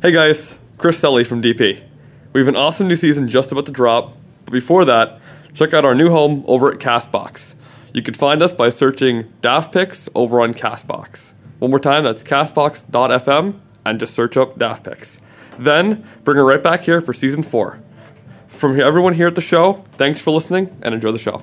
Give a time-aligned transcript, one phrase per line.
[0.00, 1.82] Hey guys, Chris Selly from DP.
[2.32, 5.18] We have an awesome new season just about to drop, but before that,
[5.54, 7.56] check out our new home over at Castbox.
[7.92, 11.34] You can find us by searching Daft Picks over on Castbox.
[11.58, 15.20] One more time, that's castbox.fm and just search up Daft Picks.
[15.58, 17.80] Then, bring it right back here for season 4.
[18.46, 21.42] From everyone here at the show, thanks for listening and enjoy the show.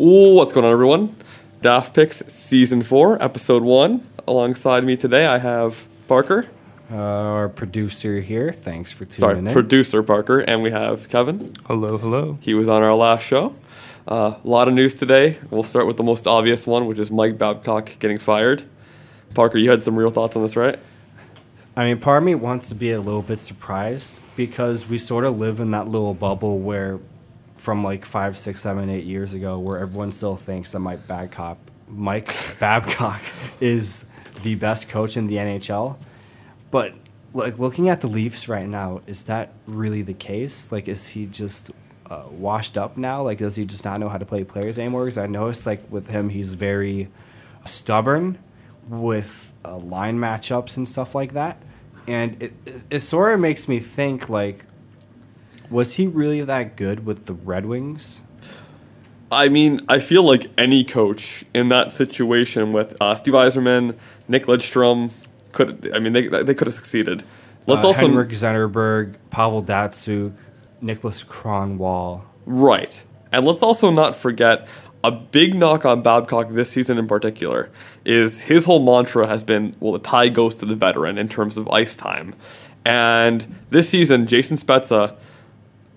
[0.00, 1.14] Ooh, what's going on, everyone?
[1.60, 4.08] Daft Picks season 4, episode 1.
[4.26, 6.48] Alongside me today, I have Parker.
[6.94, 8.52] Uh, our producer here.
[8.52, 9.46] Thanks for tuning Sorry, in.
[9.48, 11.52] producer Parker, and we have Kevin.
[11.66, 12.38] Hello, hello.
[12.40, 13.56] He was on our last show.
[14.06, 15.38] Uh, a lot of news today.
[15.50, 18.62] We'll start with the most obvious one, which is Mike Babcock getting fired.
[19.34, 20.78] Parker, you had some real thoughts on this, right?
[21.76, 25.24] I mean, part of me wants to be a little bit surprised because we sort
[25.24, 27.00] of live in that little bubble where,
[27.56, 31.58] from like five, six, seven, eight years ago, where everyone still thinks that Mike Babcock,
[31.88, 33.20] Mike Babcock,
[33.58, 34.04] is
[34.44, 35.96] the best coach in the NHL.
[36.74, 36.92] But
[37.32, 40.72] like looking at the Leafs right now, is that really the case?
[40.72, 41.70] Like, is he just
[42.10, 43.22] uh, washed up now?
[43.22, 45.04] Like, does he just not know how to play players anymore?
[45.04, 47.10] Because I noticed like with him, he's very
[47.64, 48.40] stubborn
[48.88, 51.62] with uh, line matchups and stuff like that,
[52.08, 54.66] and it, it, it sort of makes me think like,
[55.70, 58.22] was he really that good with the Red Wings?
[59.30, 63.96] I mean, I feel like any coach in that situation with uh, Steve Yzerman,
[64.26, 65.12] Nick Lidstrom
[65.54, 65.90] could.
[65.94, 67.24] I mean, they they could have succeeded.
[67.66, 70.34] Let's uh, also Henrik Zetterberg, Pavel Datsyuk,
[70.80, 72.22] Nicholas Kronwall.
[72.44, 73.04] Right.
[73.32, 74.68] And let's also not forget
[75.02, 77.70] a big knock on Babcock this season in particular
[78.04, 81.56] is his whole mantra has been well, the tie goes to the veteran in terms
[81.56, 82.34] of ice time.
[82.84, 85.16] And this season, Jason Spezza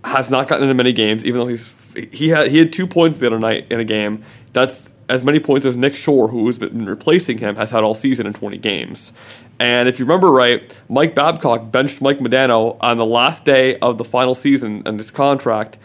[0.04, 1.76] has not gotten into many games, even though he's
[2.12, 4.24] he had he had two points the other night in a game.
[4.54, 7.96] That's as many points as Nick Shore, who has been replacing him, has had all
[7.96, 9.14] season in 20 games.
[9.60, 13.98] And if you remember right, Mike Babcock benched Mike Modano on the last day of
[13.98, 15.78] the final season and his contract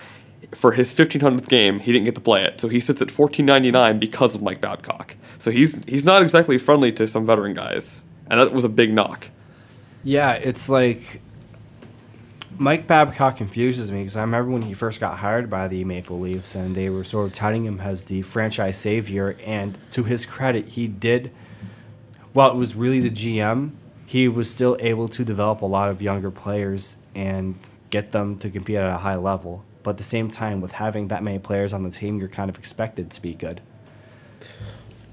[0.54, 1.78] for his 1500th game.
[1.78, 5.16] He didn't get to play it, so he sits at 1499 because of Mike Babcock.
[5.38, 8.92] So he's he's not exactly friendly to some veteran guys, and that was a big
[8.92, 9.28] knock.
[10.04, 11.22] Yeah, it's like
[12.58, 16.20] Mike Babcock confuses me because I remember when he first got hired by the Maple
[16.20, 19.36] Leafs and they were sort of touting him as the franchise savior.
[19.44, 21.32] And to his credit, he did,
[22.32, 23.72] while it was really the GM,
[24.06, 27.58] he was still able to develop a lot of younger players and
[27.90, 29.64] get them to compete at a high level.
[29.82, 32.50] But at the same time, with having that many players on the team, you're kind
[32.50, 33.60] of expected to be good.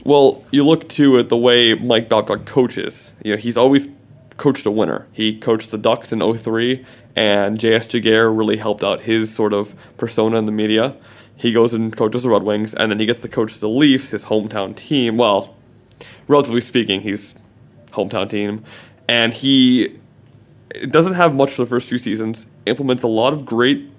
[0.03, 3.13] Well, you look too at the way Mike Babcock coaches.
[3.23, 3.87] You know, he's always
[4.39, 5.07] coached a winner.
[5.11, 6.83] He coached the Ducks in 03,
[7.15, 7.87] and J.S.
[7.87, 10.95] Giguere really helped out his sort of persona in the media.
[11.35, 14.09] He goes and coaches the Red Wings, and then he gets to coach the Leafs,
[14.09, 15.17] his hometown team.
[15.17, 15.55] Well,
[16.27, 17.35] relatively speaking, he's
[17.91, 18.63] hometown team,
[19.07, 19.99] and he
[20.89, 22.47] doesn't have much for the first few seasons.
[22.65, 23.89] Implements a lot of great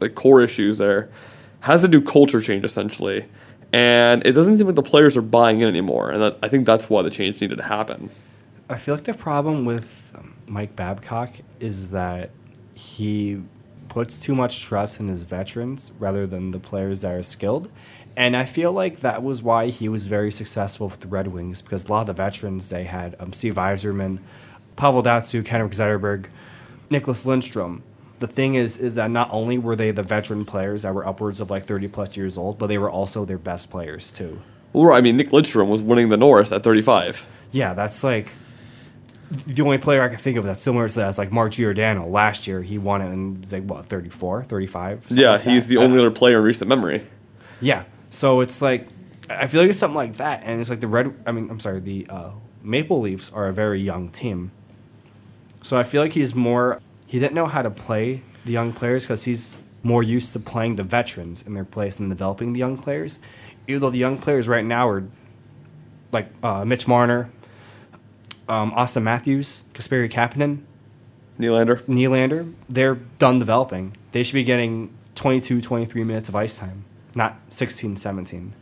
[0.00, 1.10] like core issues there.
[1.60, 3.24] Has a new culture change essentially,
[3.72, 6.10] and it doesn't seem like the players are buying in anymore.
[6.10, 8.10] And that, I think that's why the change needed to happen.
[8.68, 11.30] I feel like the problem with um, Mike Babcock
[11.60, 12.30] is that
[12.74, 13.42] he
[13.88, 17.70] puts too much trust in his veterans rather than the players that are skilled.
[18.16, 21.62] And I feel like that was why he was very successful with the Red Wings
[21.62, 24.18] because a lot of the veterans they had um, Steve Yzerman,
[24.76, 26.26] Pavel Datsyuk, Henrik Zetterberg,
[26.90, 27.82] Nicholas Lindstrom.
[28.18, 31.40] The thing is, is that not only were they the veteran players that were upwards
[31.40, 34.40] of like 30 plus years old, but they were also their best players too.
[34.72, 37.26] Well, I mean, Nick Lindstrom was winning the Norris at 35.
[37.50, 38.28] Yeah, that's like
[39.32, 42.06] the only player I can think of that's similar to that is like Mark Giordano.
[42.06, 45.06] Last year, he won it in like what 34, 35?
[45.10, 47.06] Yeah, like he's the only other player in recent memory.
[47.60, 48.88] Yeah, so it's like
[49.30, 51.14] I feel like it's something like that, and it's like the red.
[51.26, 52.30] I mean, I'm sorry, the uh,
[52.62, 54.52] Maple Leafs are a very young team,
[55.62, 56.80] so I feel like he's more.
[57.06, 60.76] He didn't know how to play the young players because he's more used to playing
[60.76, 63.18] the veterans in their place and developing the young players.
[63.66, 65.04] Even though the young players right now are
[66.10, 67.30] like uh, Mitch Marner,
[68.52, 70.58] um, Auston Matthews, Kasperi Kapanen,
[71.38, 71.80] Nylander.
[71.84, 73.96] Nylander, they're done developing.
[74.12, 76.84] They should be getting 22, 23 minutes of ice time,
[77.14, 78.52] not 16, 17.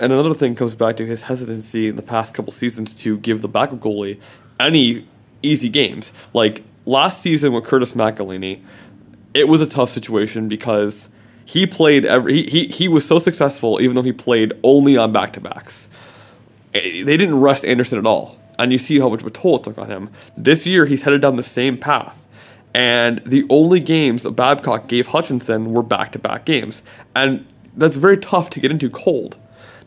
[0.00, 3.40] And another thing comes back to his hesitancy in the past couple seasons to give
[3.40, 4.20] the backup goalie
[4.58, 5.06] any
[5.42, 6.12] easy games.
[6.34, 8.62] Like last season with Curtis McElhinney,
[9.32, 11.08] it was a tough situation because
[11.44, 15.12] he played every he, he, he was so successful even though he played only on
[15.12, 15.88] back to backs.
[16.72, 18.39] They didn't rest Anderson at all.
[18.60, 20.10] And you see how much of a toll it took on him.
[20.36, 22.26] This year he's headed down the same path.
[22.74, 26.82] And the only games Babcock gave Hutchinson were back to back games.
[27.16, 29.38] And that's very tough to get into cold.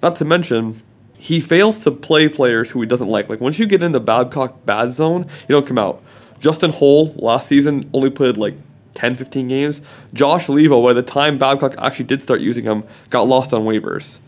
[0.02, 0.82] Not to mention,
[1.14, 3.30] he fails to play players who he doesn't like.
[3.30, 6.02] Like once you get in the Babcock bad zone, you don't come out.
[6.40, 8.56] Justin Holl last season only played like
[8.96, 9.82] 10, 15 games.
[10.14, 14.20] Josh Leivo, by the time Babcock actually did start using him, got lost on waivers.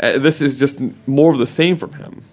[0.00, 2.24] Uh, this is just more of the same from him.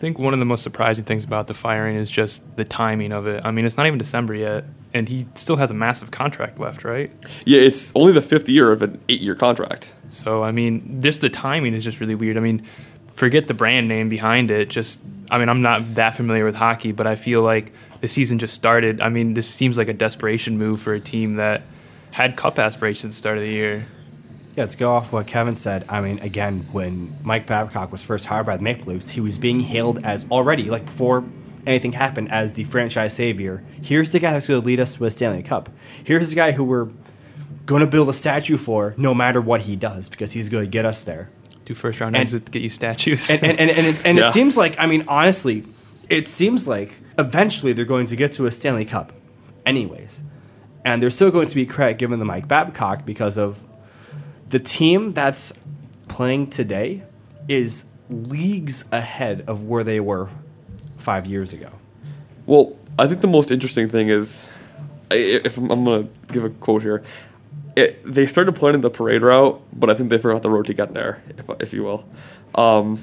[0.00, 3.12] I think one of the most surprising things about the firing is just the timing
[3.12, 3.44] of it.
[3.44, 4.64] I mean, it's not even December yet,
[4.94, 7.12] and he still has a massive contract left, right?
[7.44, 9.94] Yeah, it's only the fifth year of an eight year contract.
[10.08, 12.38] So, I mean, just the timing is just really weird.
[12.38, 12.66] I mean,
[13.08, 14.70] forget the brand name behind it.
[14.70, 15.00] Just,
[15.30, 17.70] I mean, I'm not that familiar with hockey, but I feel like
[18.00, 19.02] the season just started.
[19.02, 21.60] I mean, this seems like a desperation move for a team that
[22.10, 23.86] had cup aspirations at the start of the year.
[24.56, 25.84] Yeah, let's go off what Kevin said.
[25.88, 29.38] I mean, again, when Mike Babcock was first hired by the Maple Leafs, he was
[29.38, 31.24] being hailed as already, like before
[31.66, 33.62] anything happened, as the franchise savior.
[33.82, 35.68] Here's the guy that's going to lead us to a Stanley Cup.
[36.02, 36.88] Here's the guy who we're
[37.66, 40.70] going to build a statue for no matter what he does because he's going to
[40.70, 41.30] get us there.
[41.64, 43.30] Do first round And- exit to get you statues.
[43.30, 44.28] And, and, and, and, it, and Yeah.
[44.30, 45.64] it seems like, I mean, honestly,
[46.08, 49.12] it seems like eventually they're going to get to a Stanley Cup,
[49.64, 50.24] anyways.
[50.84, 53.62] And there's still going to be credit given to Mike Babcock because of
[54.50, 55.52] the team that's
[56.08, 57.02] playing today
[57.48, 60.28] is leagues ahead of where they were
[60.98, 61.70] five years ago.
[62.46, 64.50] Well, I think the most interesting thing is,
[65.10, 67.04] if I'm, I'm going to give a quote here,
[67.76, 70.74] it, they started planning the parade route, but I think they forgot the road to
[70.74, 72.08] get there, if, if you will.
[72.56, 72.98] Um,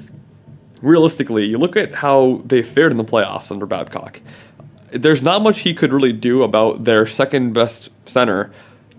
[0.82, 4.20] realistically, you look at how they fared in the playoffs under Babcock.
[4.90, 8.50] There's not much he could really do about their second best center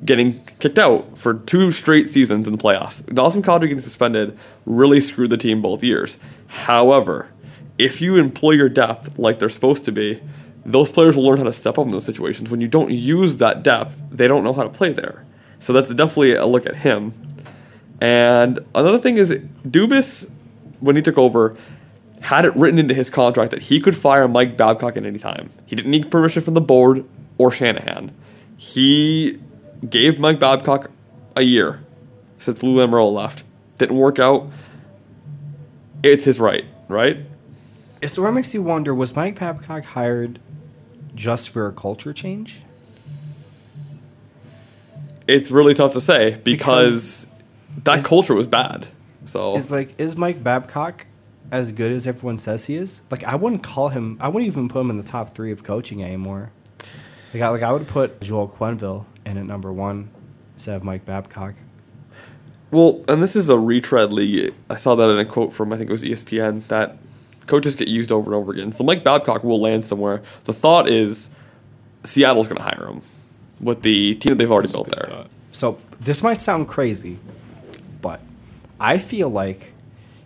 [0.03, 3.05] getting kicked out for two straight seasons in the playoffs.
[3.13, 6.17] Dawson Calder getting suspended really screwed the team both years.
[6.47, 7.31] However,
[7.77, 10.21] if you employ your depth like they're supposed to be,
[10.65, 12.49] those players will learn how to step up in those situations.
[12.49, 15.25] When you don't use that depth, they don't know how to play there.
[15.59, 17.13] So that's definitely a look at him.
[18.01, 19.31] And another thing is,
[19.65, 20.29] Dubas,
[20.79, 21.57] when he took over,
[22.21, 25.49] had it written into his contract that he could fire Mike Babcock at any time.
[25.65, 27.05] He didn't need permission from the board
[27.37, 28.13] or Shanahan.
[28.57, 29.39] He
[29.87, 30.91] gave Mike Babcock
[31.35, 31.83] a year
[32.37, 33.43] since Lou Lamoriello left.
[33.77, 34.49] Didn't work out.
[36.03, 37.17] It's his right, right?
[38.07, 40.39] So what makes you wonder, was Mike Babcock hired
[41.15, 42.63] just for a culture change?
[45.27, 47.27] It's really tough to say because,
[47.83, 48.87] that is- culture was bad.
[49.25, 51.05] So it's like is Mike Babcock
[51.51, 53.03] as good as everyone says he is?
[53.11, 54.17] Like I wouldn't call him.
[54.19, 56.51] I wouldn't even put him in the top three of coaching anymore.
[57.33, 60.09] Like I, like I would put Joel Quenneville in at number one
[60.55, 61.55] instead of Mike Babcock.
[62.71, 64.53] Well, and this is a retread league.
[64.69, 66.97] I saw that in a quote from I think it was ESPN that
[67.47, 68.71] coaches get used over and over again.
[68.71, 70.21] So Mike Babcock will land somewhere.
[70.43, 71.29] The thought is
[72.03, 73.01] Seattle's going to hire him
[73.59, 75.25] with the team that they've already built there.
[75.51, 77.19] So this might sound crazy,
[78.01, 78.21] but
[78.79, 79.73] I feel like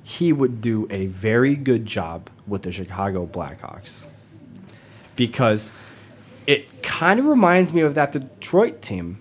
[0.04, 4.06] he would do a very good job with the Chicago Blackhawks
[5.16, 5.72] because
[6.48, 9.20] it kind of reminds me of that Detroit team.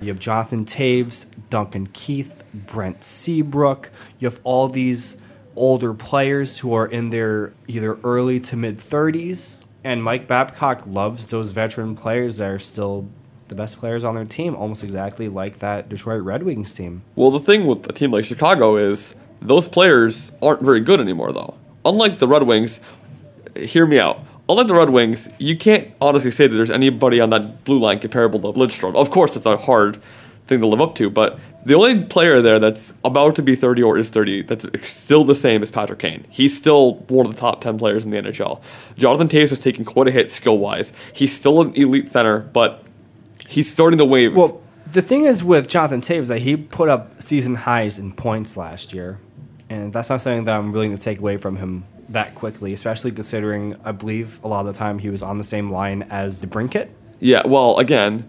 [0.00, 3.90] You have Jonathan Toews, Duncan Keith, Brent Seabrook.
[4.18, 5.16] You have all these
[5.56, 9.64] older players who are in their either early to mid 30s.
[9.84, 13.08] And Mike Babcock loves those veteran players that are still
[13.48, 17.02] the best players on their team, almost exactly like that Detroit Red Wings team.
[17.16, 21.32] Well, the thing with a team like Chicago is those players aren't very good anymore,
[21.32, 21.54] though.
[21.84, 22.80] Unlike the Red Wings,
[23.56, 24.20] hear me out.
[24.50, 27.98] Unlike the Red Wings, you can't honestly say that there's anybody on that blue line
[27.98, 28.96] comparable to Lidstrom.
[28.96, 30.00] Of course, it's a hard
[30.46, 33.82] thing to live up to, but the only player there that's about to be 30
[33.82, 36.26] or is 30 that's still the same as Patrick Kane.
[36.30, 38.62] He's still one of the top 10 players in the NHL.
[38.96, 40.94] Jonathan Toews has taken quite a hit skill wise.
[41.12, 42.82] He's still an elite center, but
[43.46, 44.34] he's starting to wave.
[44.34, 48.56] Well, the thing is with Jonathan Toews that he put up season highs in points
[48.56, 49.18] last year,
[49.68, 53.12] and that's not something that I'm willing to take away from him that quickly, especially
[53.12, 56.42] considering I believe a lot of the time he was on the same line as
[56.42, 56.88] DeBrincat.
[57.20, 58.28] Yeah, well, again,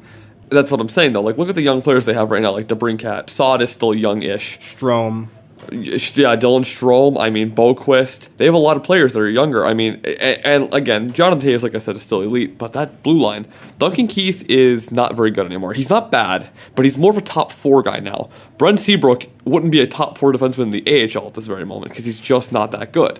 [0.49, 1.21] that's what I'm saying though.
[1.21, 3.29] Like, look at the young players they have right now, like DeBrincat.
[3.29, 4.59] Sod is still young-ish.
[4.59, 5.29] Strome.
[5.71, 7.19] Yeah, Dylan Strome.
[7.19, 8.29] I mean, Boqvist.
[8.37, 9.65] They have a lot of players that are younger.
[9.65, 12.57] I mean, and, and again, Jonathan Toews, like I said, is still elite.
[12.57, 13.45] But that blue line,
[13.77, 15.73] Duncan Keith is not very good anymore.
[15.73, 18.29] He's not bad, but he's more of a top four guy now.
[18.57, 21.91] Brent Seabrook wouldn't be a top four defenseman in the AHL at this very moment
[21.91, 23.19] because he's just not that good.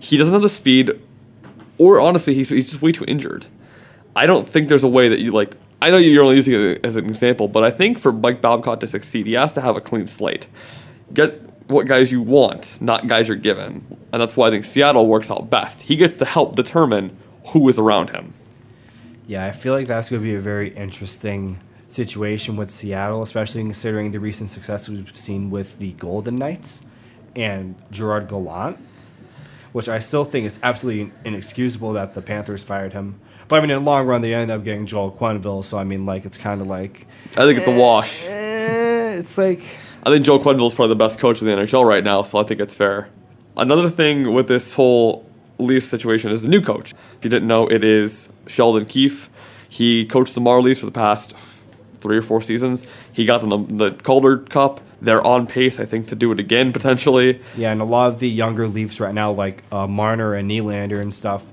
[0.00, 0.92] He doesn't have the speed,
[1.78, 3.46] or honestly, he's, he's just way too injured.
[4.14, 5.56] I don't think there's a way that you like.
[5.82, 8.80] I know you're only using it as an example, but I think for Mike Babcock
[8.80, 10.48] to succeed, he has to have a clean slate.
[11.12, 15.06] Get what guys you want, not guys you're given, and that's why I think Seattle
[15.06, 15.82] works out best.
[15.82, 17.16] He gets to help determine
[17.48, 18.34] who is around him.
[19.26, 23.62] Yeah, I feel like that's going to be a very interesting situation with Seattle, especially
[23.62, 26.82] considering the recent success we've seen with the Golden Knights
[27.34, 28.78] and Gerard Gallant,
[29.76, 33.20] which I still think is absolutely inexcusable that the Panthers fired him.
[33.46, 35.62] But I mean, in the long run, they end up getting Joel Quenneville.
[35.62, 37.06] So I mean, like, it's kind of like
[37.36, 38.24] I think it's a wash.
[38.24, 39.60] eh, it's like
[40.02, 42.38] I think Joe Quenneville is probably the best coach in the NHL right now, so
[42.38, 43.10] I think it's fair.
[43.54, 45.28] Another thing with this whole
[45.58, 46.94] Leafs situation is the new coach.
[47.18, 49.28] If you didn't know, it is Sheldon Keefe.
[49.68, 51.36] He coached the Marlies for the past
[51.98, 52.86] three or four seasons.
[53.12, 54.80] He got them the, the Calder Cup.
[55.00, 57.40] They're on pace, I think, to do it again potentially.
[57.56, 61.00] yeah, and a lot of the younger Leafs right now, like uh, Marner and Nylander
[61.00, 61.52] and stuff,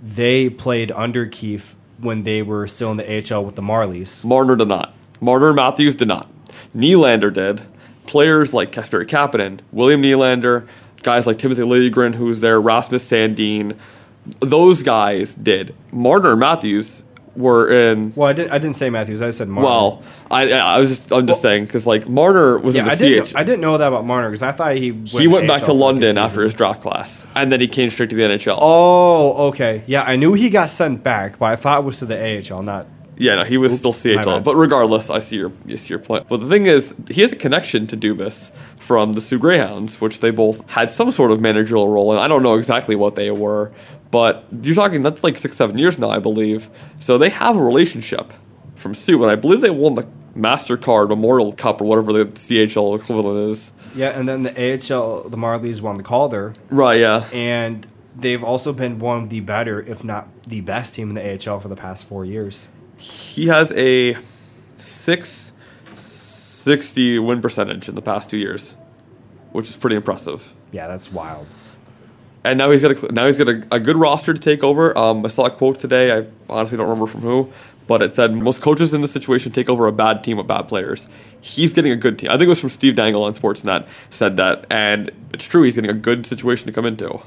[0.00, 4.24] they played under Keefe when they were still in the AHL with the Marlies.
[4.24, 4.94] Marner did not.
[5.20, 6.28] Marner and Matthews did not.
[6.74, 7.62] Nylander did.
[8.06, 10.66] Players like Kasperi Kapanen, William Nylander,
[11.02, 13.78] guys like Timothy Liljegren, who's there, Rasmus Sandin,
[14.40, 15.74] those guys did.
[15.92, 17.04] Marner and Matthews
[17.36, 18.52] were in Well, I didn't.
[18.52, 19.22] I didn't say Matthews.
[19.22, 19.68] I said Marner.
[19.68, 22.92] Well, I I was just I'm just saying because like Marner was yeah, in the
[22.92, 23.26] I didn't.
[23.26, 23.34] CH.
[23.36, 25.72] I didn't know that about Marner because I thought he went he went back to
[25.72, 28.58] London after his draft class, and then he came straight to the NHL.
[28.60, 29.82] Oh, okay.
[29.86, 32.62] Yeah, I knew he got sent back, but I thought it was to the AHL,
[32.62, 32.86] not.
[33.16, 34.42] Yeah, no, he was Oops, still CHL.
[34.42, 36.28] But regardless, I see your I see your point.
[36.28, 40.20] But the thing is, he has a connection to Dubas from the Soo Greyhounds, which
[40.20, 42.18] they both had some sort of managerial role in.
[42.18, 43.70] I don't know exactly what they were,
[44.12, 46.70] but you're talking that's like six, seven years now, I believe.
[47.00, 48.32] So they have a relationship
[48.76, 52.94] from Soo, and I believe they won the Mastercard Memorial Cup or whatever the CHL
[53.00, 53.72] equivalent is.
[53.94, 57.00] Yeah, and then the AHL, the Marlies won the Calder, Right?
[57.00, 57.26] Yeah.
[57.32, 61.50] and they've also been one of the better, if not the best team in the
[61.50, 62.68] AHL for the past four years.
[62.96, 64.16] He has a
[64.76, 68.76] 660 win percentage in the past two years,
[69.52, 70.52] which is pretty impressive.
[70.70, 71.46] Yeah, that's wild.
[72.44, 74.96] And now he's got a, now he's got a, a good roster to take over.
[74.98, 76.16] Um, I saw a quote today.
[76.16, 77.52] I honestly don't remember from who,
[77.86, 80.62] but it said most coaches in this situation take over a bad team with bad
[80.68, 81.08] players.
[81.40, 82.30] He's getting a good team.
[82.30, 85.62] I think it was from Steve Dangle on Sportsnet said that, and it's true.
[85.62, 87.20] He's getting a good situation to come into.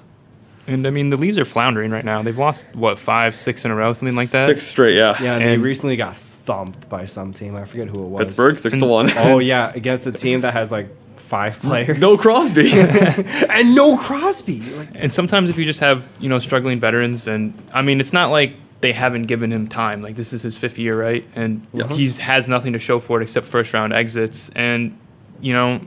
[0.67, 2.21] And I mean, the Leafs are floundering right now.
[2.23, 4.47] They've lost what five, six in a row, something like that.
[4.47, 5.15] Six straight, yeah.
[5.21, 7.55] Yeah, and, they recently got thumped by some team.
[7.55, 8.19] I forget who it was.
[8.19, 9.09] Pittsburgh six to one.
[9.17, 10.89] Oh yeah, against a team that has like
[11.25, 11.97] five players.
[11.99, 12.71] no Crosby.
[12.75, 14.59] and no Crosby.
[14.61, 18.13] Like, And sometimes if you just have you know struggling veterans, and I mean, it's
[18.13, 20.01] not like they haven't given him time.
[20.01, 21.25] Like this is his fifth year, right?
[21.35, 21.95] And Yes.
[21.95, 24.49] he's has nothing to show for it except first round exits.
[24.55, 24.97] And
[25.41, 25.81] you know,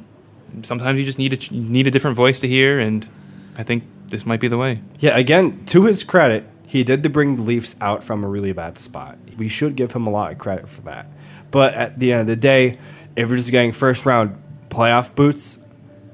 [0.62, 2.78] sometimes you just need a need a different voice to hear.
[2.78, 3.08] And
[3.56, 4.80] I think this might be the way.
[4.98, 8.52] Yeah, again, to his credit, he did to bring the Leafs out from a really
[8.52, 9.18] bad spot.
[9.36, 11.06] We should give him a lot of credit for that.
[11.50, 12.76] But at the end of the day,
[13.16, 14.36] if we're just getting first round
[14.68, 15.58] playoff boots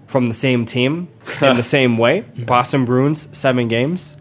[0.07, 1.09] from the same team
[1.43, 4.17] in the same way, Boston Bruins, seven games,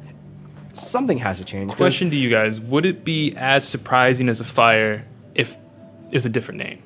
[0.73, 1.71] something has to change.
[1.71, 5.55] Question to you guys: Would it be as surprising as a fire if
[6.11, 6.81] it was a different name?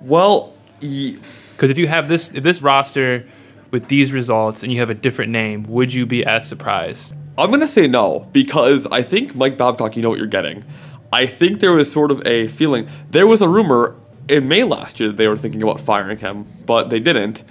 [0.00, 1.18] well, ye-
[1.52, 3.26] Because if you have this if this roster
[3.70, 7.14] with these results and you have a different name, would you be as surprised?
[7.38, 10.64] I'm going to say no because I think Mike Babcock, you know what you're getting.
[11.12, 12.88] I think there was sort of a feeling.
[13.10, 13.94] There was a rumor
[14.28, 17.44] in May last year they were thinking about firing him, but they didn't.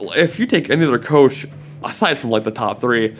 [0.00, 1.46] If you take any other coach,
[1.82, 3.16] aside from like the top three,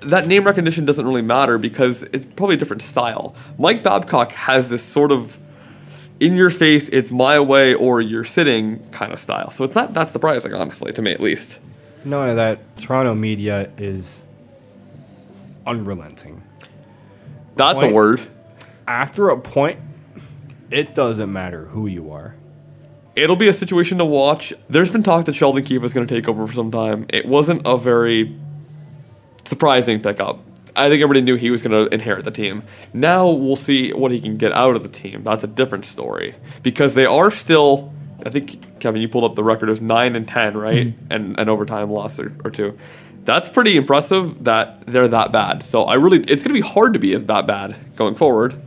[0.00, 3.34] that name recognition doesn't really matter because it's probably a different style.
[3.58, 5.38] Mike Babcock has this sort of
[6.20, 9.50] in your face, it's my way or you're sitting kind of style.
[9.50, 11.60] So it's not that surprising, honestly, to me at least.
[12.04, 14.22] No, that Toronto media is
[15.66, 16.42] unrelenting.
[17.56, 18.20] That's a word.
[18.86, 19.80] After a point,
[20.70, 22.36] it doesn't matter who you are.
[23.16, 24.52] It'll be a situation to watch.
[24.68, 27.06] There's been talk that Sheldon Keefe is going to take over for some time.
[27.08, 28.36] It wasn't a very
[29.44, 30.40] surprising pickup.
[30.76, 32.64] I think everybody knew he was going to inherit the team.
[32.92, 35.22] Now we'll see what he can get out of the team.
[35.22, 37.92] That's a different story because they are still.
[38.26, 39.68] I think Kevin, you pulled up the record.
[39.68, 40.88] It was nine and ten, right?
[40.88, 41.12] Mm-hmm.
[41.12, 42.76] And an overtime loss or, or two.
[43.22, 45.62] That's pretty impressive that they're that bad.
[45.62, 48.60] So I really, it's going to be hard to be as that bad going forward.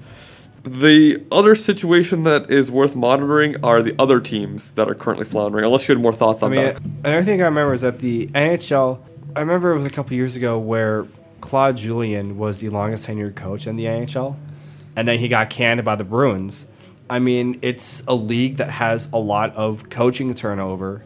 [0.68, 5.64] The other situation that is worth monitoring are the other teams that are currently floundering.
[5.64, 6.82] Unless you had more thoughts on I mean, that.
[7.06, 9.00] another thing I remember is that the NHL.
[9.34, 11.08] I remember it was a couple years ago where
[11.40, 14.36] Claude Julien was the longest tenured coach in the NHL,
[14.96, 16.66] and then he got canned by the Bruins.
[17.10, 21.04] I mean, it's a league that has a lot of coaching turnover.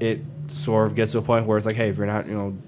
[0.00, 2.34] It sort of gets to a point where it's like, hey, if you're not, you
[2.34, 2.58] know,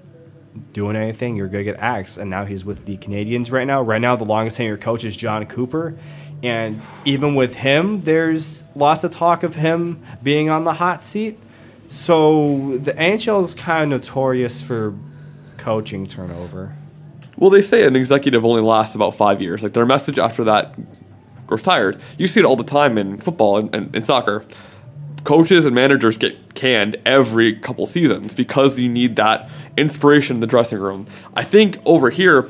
[0.73, 2.17] doing anything, you're gonna get axed.
[2.17, 3.81] And now he's with the Canadiens right now.
[3.81, 5.95] Right now, the longest tenured coach is Jon Cooper,
[6.43, 11.37] and even with him, there's lots of talk of him being on the hot seat.
[11.87, 14.95] So the NHL is kind of notorious for
[15.57, 16.75] coaching turnover.
[17.37, 19.61] Well, they say an executive only lasts about five years.
[19.63, 20.75] Like their message after that
[21.47, 22.01] grows tired.
[22.17, 24.45] You see it all the time in football and, and, and soccer.
[25.23, 30.47] Coaches and managers get canned every couple seasons because you need that inspiration in the
[30.47, 31.05] dressing room.
[31.35, 32.49] I think over here,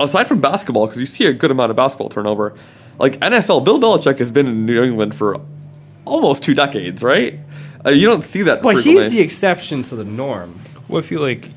[0.00, 2.56] aside from basketball, because you see a good amount of basketball turnover,
[2.98, 5.40] like NFL, Bill Belichick has been in New England for
[6.04, 7.38] almost two decades, right?
[7.84, 8.62] Uh, you don't see that.
[8.62, 9.04] But frequently.
[9.04, 10.58] he's the exception to the norm.
[10.88, 11.50] Well, I feel like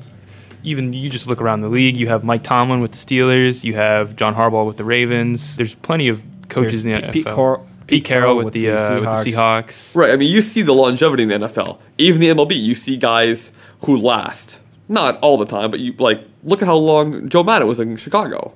[0.62, 1.96] even you just look around the league.
[1.96, 3.64] You have Mike Tomlin with the Steelers.
[3.64, 5.56] You have John Harbaugh with the Ravens.
[5.56, 7.28] There's plenty of coaches There's in the Pete- NFL.
[7.28, 9.96] Pete Cor- Pete Carroll with, the, uh, with the Seahawks.
[9.96, 10.10] Right.
[10.12, 11.78] I mean, you see the longevity in the NFL.
[11.98, 13.52] Even the MLB, you see guys
[13.84, 14.60] who last.
[14.88, 17.96] Not all the time, but you like look at how long Joe Maddon was in
[17.96, 18.54] Chicago.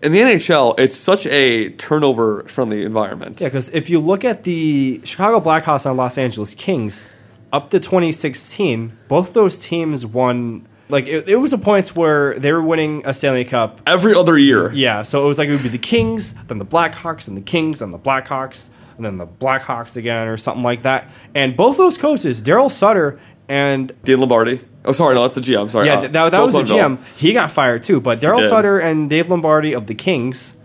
[0.00, 3.40] In the NHL, it's such a turnover-friendly environment.
[3.40, 7.10] Yeah, because if you look at the Chicago Blackhawks and Los Angeles Kings,
[7.52, 10.66] up to 2016, both those teams won.
[10.88, 13.80] Like it, it was a point where they were winning a Stanley Cup.
[13.86, 16.64] Every other year, Yeah, so it was like it would be the Kings, then the
[16.66, 20.82] Blackhawks, and the Kings, and the Blackhawks, and then the Blackhawks again, or something like
[20.82, 21.10] that.
[21.34, 24.60] And both those coaches, Darryl Sutter and Dean Lombardi.
[24.84, 25.70] Oh, sorry, no, that's the GM.
[25.70, 26.62] Sorry, yeah, uh, that, that was the.
[26.62, 27.04] GM.
[27.16, 28.00] He got fired too.
[28.00, 28.48] But Daryl.
[28.48, 30.56] Sutter and Dave Lombardi of the Kings,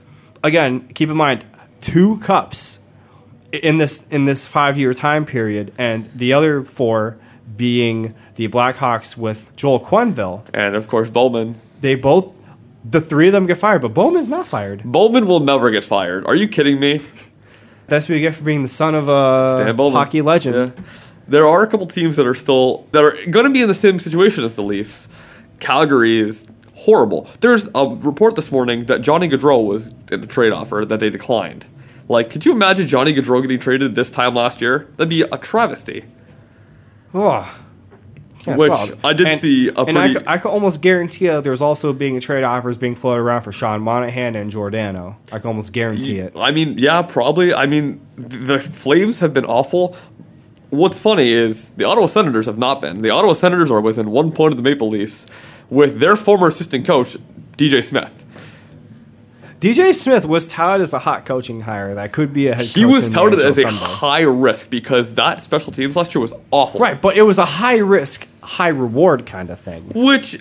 [0.43, 1.45] again, keep in mind,
[1.81, 2.79] two cups
[3.51, 7.17] in this in this five year time period, and the other four
[7.55, 10.43] being the Blackhawks with Joel Quenneville.
[10.53, 11.55] and of course Bowman.
[11.81, 12.33] They both,
[12.85, 14.83] the three of them get fired, but Bowman's not fired.
[14.83, 16.25] Bowman will never get fired.
[16.25, 17.01] Are you kidding me?
[17.87, 20.73] That's what you get for being the son of a hockey legend.
[20.77, 20.83] Yeah.
[21.27, 23.73] There are a couple teams that are still that are going to be in the
[23.73, 25.07] same situation as the Leafs.
[25.59, 27.29] Calgary is horrible.
[27.39, 31.09] There's a report this morning that Johnny Gaudreau was in a trade offer that they
[31.09, 31.67] declined.
[32.09, 34.89] Like, could you imagine Johnny Gaudreau getting traded this time last year?
[34.97, 36.03] That'd be a travesty.
[37.13, 37.59] Oh.
[38.45, 38.97] Yeah, Which wild.
[39.05, 41.93] I did see a and I, pretty- could- I could almost guarantee you there's also
[41.93, 45.15] being trade offers being floated around for Sean Monahan and Giordano.
[45.31, 46.33] I can almost guarantee it.
[46.35, 47.53] I mean, yeah, probably.
[47.53, 49.95] I mean, the Flames have been awful.
[50.73, 53.03] What's funny is the Ottawa Senators have not been.
[53.03, 55.27] The Ottawa Senators are within one point of the Maple Leafs
[55.69, 57.15] with their former assistant coach,
[57.57, 58.25] DJ Smith.
[59.59, 62.85] DJ Smith was touted as a hot coaching hire that could be a head He
[62.85, 66.79] was touted as a high risk because that special teams last year was awful.
[66.79, 69.91] right, but it was a high risk, high reward kind of thing.
[69.93, 70.39] Which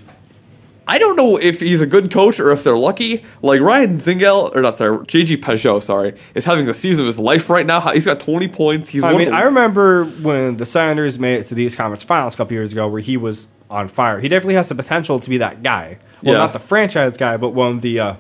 [0.94, 3.24] I don't know if he's a good coach or if they're lucky.
[3.40, 7.18] Like Ryan Dzingel, or not sorry, JG Pageau, sorry, is having the season of his
[7.18, 7.80] life right now.
[7.92, 8.90] He's got 20 points.
[8.90, 12.02] He's I mean, the- I remember when the Senators made it to the East Conference
[12.02, 14.20] Finals a couple years ago, where he was on fire.
[14.20, 15.96] He definitely has the potential to be that guy.
[16.22, 16.40] Well, Yeah.
[16.40, 18.14] not the franchise guy, but one of the uh,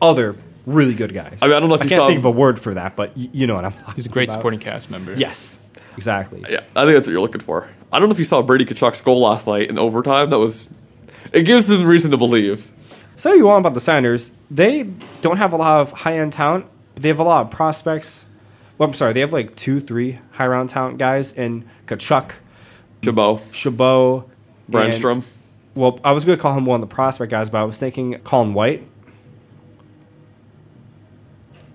[0.00, 1.38] other really good guys.
[1.42, 2.72] I mean, I don't know if I you can't saw- think of a word for
[2.74, 3.94] that, but y- you know what I'm talking.
[3.96, 4.38] He's a great about.
[4.38, 5.12] supporting cast member.
[5.12, 5.58] Yes,
[5.96, 6.42] exactly.
[6.48, 7.68] Yeah, I think that's what you're looking for.
[7.92, 10.30] I don't know if you saw Brady Tkachuk's goal last night in overtime.
[10.30, 10.70] That was.
[11.32, 12.70] It gives them reason to believe.
[13.16, 14.84] Say you want about the Senators, they
[15.20, 16.66] don't have a lot of high end talent.
[16.94, 18.26] But they have a lot of prospects.
[18.76, 22.32] Well, I'm sorry, they have like two, three high round talent guys in Tkachuk,
[23.02, 24.24] Chabot, Chabot,
[24.72, 25.24] and-
[25.74, 27.78] Well, I was going to call him one of the prospect guys, but I was
[27.78, 28.86] thinking Colin White.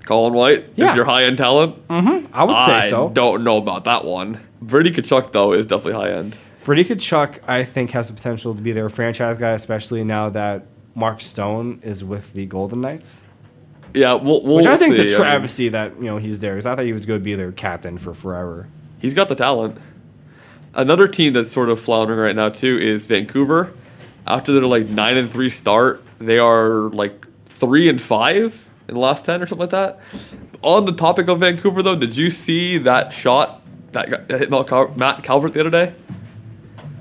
[0.05, 0.89] Colin White Yeah.
[0.91, 1.87] is your high end talent.
[1.87, 2.33] Mm-hmm.
[2.33, 3.09] I would say so.
[3.09, 4.41] don't know about that one.
[4.61, 6.37] Brady Tkachuk, though, is definitely high end.
[6.67, 10.65] Brady Tkachuk, I think, has the potential to be their franchise guy, especially now that
[10.95, 13.23] Mark Stone is with the Golden Knights.
[13.93, 16.65] Yeah, we'll, we'll Which I think is a travesty that you know he's there because
[16.65, 18.67] I thought he was going to be their captain for forever.
[18.99, 19.77] he's got the talent.
[20.73, 23.71] Another team that's sort of floundering right now, too, is Vancouver.
[24.27, 28.99] After their like 9 and 3 start, they are like 3 and 5 in the
[28.99, 30.01] last 10 or something like that.
[30.63, 33.61] On the topic of Vancouver, though, did you see that shot
[33.93, 34.49] that, hit
[34.97, 35.95] Matt Calvert the other day?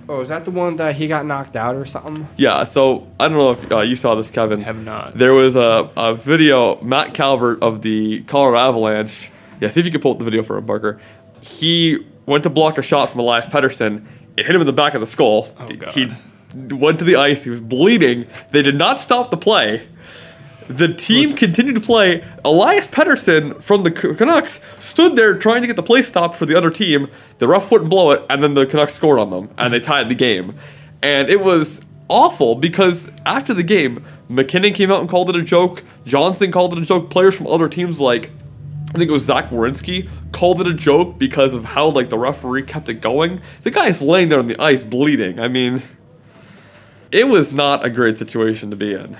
[0.08, 2.28] Oh, is that the one that he got knocked out or something?
[2.36, 4.62] Yeah, so I don't know if uh, you saw this, Kevin.
[4.62, 5.14] Have not.
[5.14, 9.30] There was a, a video, Matt Calvert of the Colorado Avalanche.
[9.60, 11.00] Yeah, see if you can pull up the video for him, Parker.
[11.40, 14.06] He went to block a shot from Elias Pettersson.
[14.36, 15.48] It hit him in the back of the skull.
[15.58, 15.92] Oh, God.
[15.92, 16.12] He
[16.54, 17.42] went to the ice.
[17.42, 18.26] He was bleeding.
[18.50, 19.88] They did not stop the play.
[20.68, 22.24] The team continued to play.
[22.44, 26.56] Elias Pettersson from the Canucks stood there trying to get the play stopped for the
[26.56, 27.08] other team.
[27.38, 30.08] The ref wouldn't blow it, and then the Canucks scored on them, and they tied
[30.08, 30.56] the game.
[31.02, 35.42] And it was awful because after the game, MacKinnon came out and called it a
[35.42, 35.82] joke.
[36.04, 37.10] Johnson called it a joke.
[37.10, 38.30] Players from other teams like
[38.94, 42.18] I think it was Zach Werenski called it a joke because of how like the
[42.18, 43.40] referee kept it going.
[43.62, 45.38] The guy's laying there on the ice bleeding.
[45.38, 45.82] I mean,
[47.10, 49.18] it was not a great situation to be in.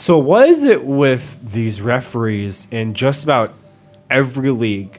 [0.00, 3.52] So, what is it with these referees in just about
[4.08, 4.98] every league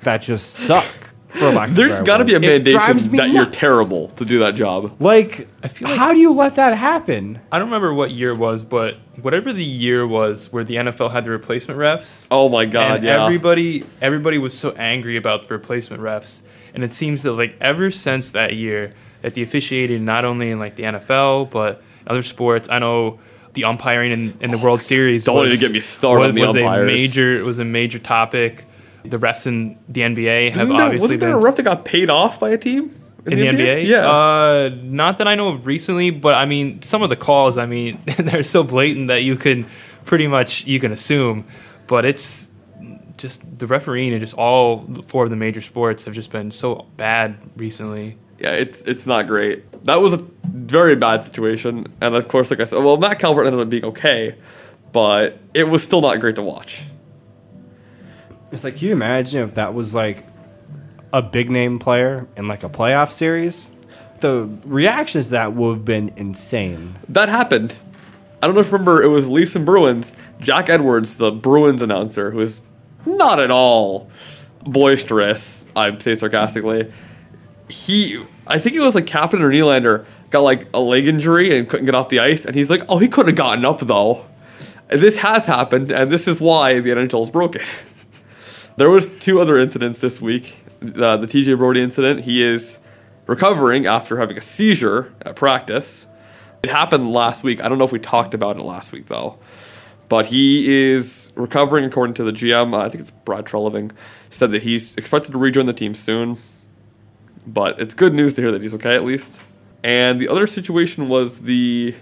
[0.00, 0.84] that just suck?
[1.28, 3.44] For lack of a There's better got to be a It mandation me that you're
[3.44, 3.56] nuts.
[3.56, 5.00] terrible to do that job.
[5.00, 7.38] Like, I feel like- how do you let that happen?
[7.52, 11.12] I don't remember what year it was, but whatever the year was where the NFL
[11.12, 12.26] had the replacement refs.
[12.32, 13.24] Oh my god, and yeah.
[13.24, 16.42] everybody everybody was so angry about the replacement refs.
[16.74, 20.58] And it seems that like ever since that year that the officiating not only in
[20.58, 22.68] like the NFL but other sports.
[22.68, 23.20] I know
[23.54, 25.24] the umpiring in, in the World Series.
[25.24, 26.82] Don't even get me started was, on the was umpires.
[26.82, 28.64] A major was a major topic.
[29.04, 31.84] The refs in the NBA have there- obviously wasn't there been a ref that got
[31.84, 33.86] paid off by a team in the NBA.
[33.86, 34.08] Yeah.
[34.08, 37.58] Uh, not that I know of recently, but I mean, some of the calls.
[37.58, 39.66] I mean, they're so blatant that you can
[40.04, 41.44] pretty much you can assume.
[41.86, 42.50] But it's
[43.16, 46.86] just the refereeing and just all four of the major sports have just been so
[46.96, 48.18] bad recently.
[48.42, 49.84] Yeah, it's it's not great.
[49.84, 53.46] That was a very bad situation, and of course, like I said, well, Matt Calvert
[53.46, 54.36] ended up being okay,
[54.90, 56.82] but it was still not great to watch.
[58.50, 60.26] It's like, can you imagine if that was like
[61.12, 63.70] a big name player in like a playoff series?
[64.20, 66.96] The reactions to that would have been insane.
[67.08, 67.78] That happened.
[68.42, 70.16] I don't know if you remember, it was Leafs and Bruins.
[70.40, 72.60] Jack Edwards, the Bruins announcer, who is
[73.06, 74.10] not at all
[74.64, 76.92] boisterous, I'd say sarcastically.
[77.68, 81.68] He, I think it was like Kapanen or Nylander, got like a leg injury and
[81.68, 84.26] couldn't get off the ice, and he's like, "Oh, he could have gotten up though."
[84.88, 87.62] This has happened, and this is why the NHL is broken.
[88.76, 90.62] there was two other incidents this week.
[90.82, 92.22] Uh, the TJ Brodie incident.
[92.22, 92.78] He is
[93.26, 96.06] recovering after having a seizure at practice.
[96.62, 97.62] It happened last week.
[97.62, 99.38] I don't know if we talked about it last week though.
[100.08, 102.76] But he is recovering according to the GM.
[102.76, 103.92] I think it's Brad Treliving
[104.28, 106.36] said that he's expected to rejoin the team soon.
[107.46, 109.42] But it's good news to hear that he's okay at least.
[109.82, 111.94] And the other situation was the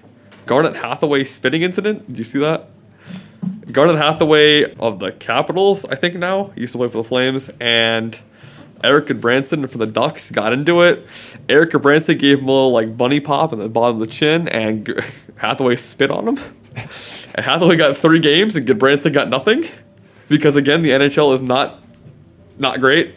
[0.47, 2.07] Garnet Hathaway spitting incident.
[2.07, 2.69] Did you see that?
[3.73, 7.51] Garnet Hathaway of the Capitals, I think now, he used to play for the Flames,
[7.61, 8.21] and
[8.83, 11.07] Eric Branson from the Ducks got into it.
[11.49, 14.49] Eric Branson gave him a little like bunny pop in the bottom of the chin,
[14.49, 14.89] and
[15.37, 16.37] Hathaway spit on him.
[17.35, 19.65] and Hathaway got three games, and Branson got nothing
[20.29, 21.83] because again, the NHL is not
[22.59, 23.15] not great.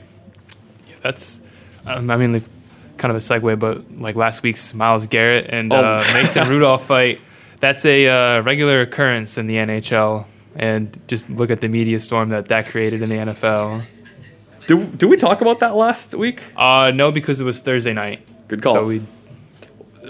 [1.02, 1.42] That's,
[1.86, 2.44] um, I mean, like,
[2.98, 5.78] kind of a segue, but like last week's Myles Garrett and Oh.
[5.78, 7.20] uh, Mason Rudolph fight,
[7.60, 10.26] that's a uh, regular occurrence in the NHL.
[10.56, 13.84] And just look at the media storm that that created in the NFL.
[14.68, 16.44] Did, did we talk about that last week?
[16.56, 18.26] Uh, no, because it was Thursday night.
[18.48, 18.76] Good call.
[18.76, 19.02] So we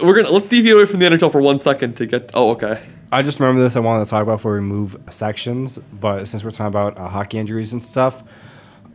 [0.03, 2.31] We're gonna let's deviate away from the NHL for one second to get.
[2.33, 2.81] Oh, okay.
[3.12, 3.75] I just remember this.
[3.77, 7.07] I wanted to talk about before we move sections, but since we're talking about uh,
[7.07, 8.21] hockey injuries and stuff,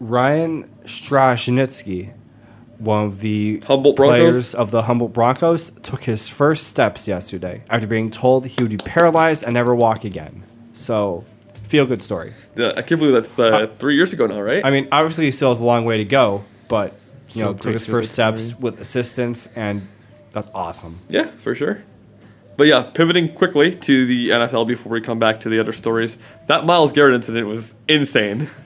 [0.01, 2.13] Ryan Straschnitzki,
[2.79, 4.19] one of the Humboldt Broncos?
[4.19, 8.71] players of the Humboldt Broncos, took his first steps yesterday after being told he would
[8.71, 10.45] be paralyzed and never walk again.
[10.73, 11.25] So,
[11.65, 12.35] feel good story.
[12.57, 14.65] Yeah, I can't believe that's uh, three years ago now, right?
[14.65, 17.53] I mean, obviously, he still has a long way to go, but you Still know,
[17.55, 18.61] great took his feel good first steps story.
[18.63, 19.87] with assistance, and
[20.31, 21.01] that's awesome.
[21.09, 21.83] Yeah, for sure.
[22.57, 26.19] But yeah, pivoting quickly to the NFL before we come back to the other stories.
[26.49, 28.49] That Myles Garrett incident was insane.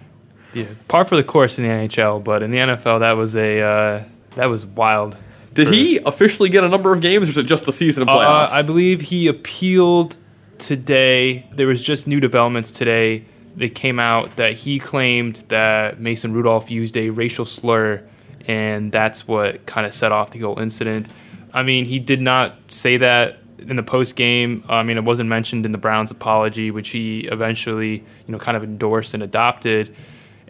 [0.54, 3.60] yeah, par for the course in the NHL, but in the NFL, that was a
[3.60, 4.04] uh,
[4.36, 5.16] that was wild.
[5.54, 8.02] Did For- he officially get a number of games, or is it just the season
[8.02, 8.50] of Uh, playoffs?
[8.50, 10.16] I believe he appealed
[10.58, 11.46] today.
[11.52, 13.24] There was just new developments today
[13.56, 18.06] that came out that he claimed that Mason Rudolph used a racial slur,
[18.46, 21.08] and that's what kind of set off the whole incident.
[21.52, 24.64] I mean, he did not say that in the post game.
[24.68, 28.56] I mean, it wasn't mentioned in the Browns' apology, which he eventually, you know, kind
[28.56, 29.94] of endorsed and adopted.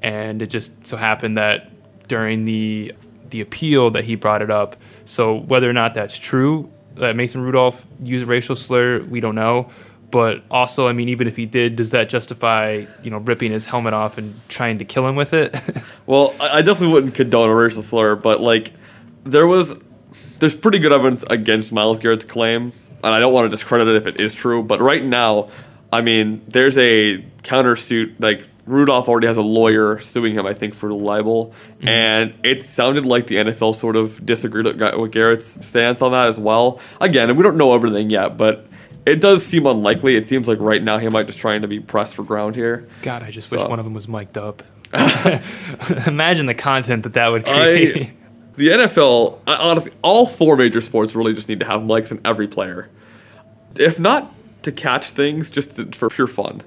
[0.02, 1.70] And it just so happened that
[2.08, 2.92] during the
[3.30, 4.76] the appeal that he brought it up.
[5.04, 9.34] So whether or not that's true, that Mason Rudolph used a racial slur, we don't
[9.34, 9.70] know.
[10.10, 13.64] But also, I mean, even if he did, does that justify you know ripping his
[13.64, 15.54] helmet off and trying to kill him with it?
[16.06, 18.72] Well, I I definitely wouldn't condone a racial slur, but like
[19.24, 19.78] there was
[20.40, 22.72] there's pretty good evidence against Myles Garrett's claim,
[23.04, 25.48] and I don't want to discredit it if it is true, but right now,
[25.92, 30.74] I mean, there's a countersuit like Rudolph already has a lawyer suing him, I think,
[30.74, 31.88] for libel, mm-hmm.
[31.88, 36.38] and it sounded like the NFL sort of disagreed with Garrett's stance on that as
[36.38, 36.80] well.
[37.00, 38.66] Again, we don't know everything yet, but
[39.04, 40.16] it does seem unlikely.
[40.16, 42.88] It seems like right now he might just trying to be pressed for ground here.
[43.02, 44.62] God, I just wish one of them was mic'd up.
[46.06, 48.12] Imagine the content that that would I, create.
[48.56, 52.20] the NFL, I- honestly, all four major sports really just need to have mics in
[52.24, 52.90] every player.
[53.76, 56.62] If not to catch things, just to, for pure fun.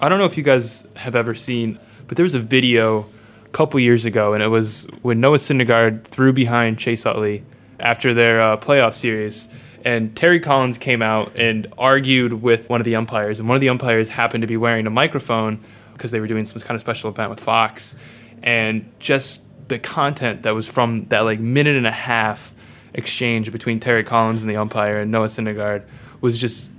[0.00, 3.06] I don't know if you guys have ever seen, but there was a video
[3.44, 7.44] a couple years ago, and it was when Noah Syndergaard threw behind Chase Utley
[7.78, 9.48] after their uh, playoff series,
[9.84, 13.60] and Terry Collins came out and argued with one of the umpires, and one of
[13.60, 15.62] the umpires happened to be wearing a microphone
[15.92, 17.94] because they were doing some kind of special event with Fox,
[18.42, 22.52] and just the content that was from that like minute and a half
[22.94, 25.84] exchange between Terry Collins and the umpire and Noah Syndergaard
[26.20, 26.70] was just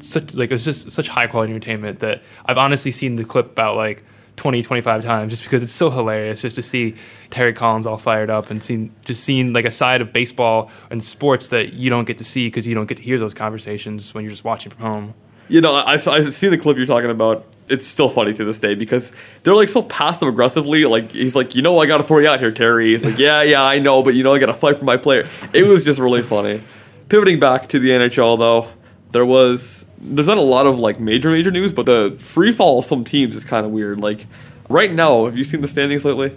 [0.00, 3.52] such like it was just such high quality entertainment that I've honestly seen the clip
[3.52, 4.04] about like
[4.36, 6.94] 20 25 times just because it's so hilarious just to see
[7.30, 11.02] Terry Collins all fired up and seen just seeing like a side of baseball and
[11.02, 14.12] sports that you don't get to see because you don't get to hear those conversations
[14.14, 15.14] when you're just watching from home.
[15.48, 17.46] You know, I, I see the clip you're talking about.
[17.68, 20.84] It's still funny to this day because they're like so passive aggressively.
[20.84, 22.88] Like he's like, you know, I got to throw you out here, Terry.
[22.88, 24.96] He's like, yeah, yeah, I know, but you know, I got to fight for my
[24.96, 25.24] player.
[25.52, 26.62] It was just really funny.
[27.08, 28.68] Pivoting back to the NHL though,
[29.10, 32.78] there was there's not a lot of like major major news, but the free fall
[32.78, 34.00] of some teams is kind of weird.
[34.00, 34.26] Like
[34.68, 36.36] right now, have you seen the standings lately?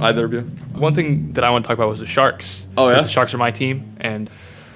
[0.00, 0.40] Either of you?
[0.72, 2.68] One thing that I want to talk about was the Sharks.
[2.76, 3.00] Oh, yeah?
[3.00, 4.28] The Sharks are my team, and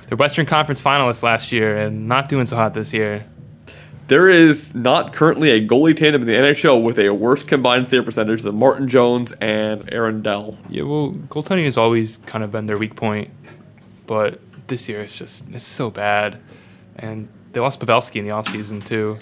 [0.08, 3.26] they're Western Conference finalists last year, and not doing so hot this year.
[4.08, 8.04] There is not currently a goalie tandem in the NHL with a worse combined save
[8.04, 10.58] percentage than Martin Jones and Aaron Dell.
[10.68, 13.30] Yeah, well, goaltending has always kind of been their weak point,
[14.06, 16.40] but this year it's just it's so bad,
[16.96, 19.18] and they lost Pavelski in the offseason too.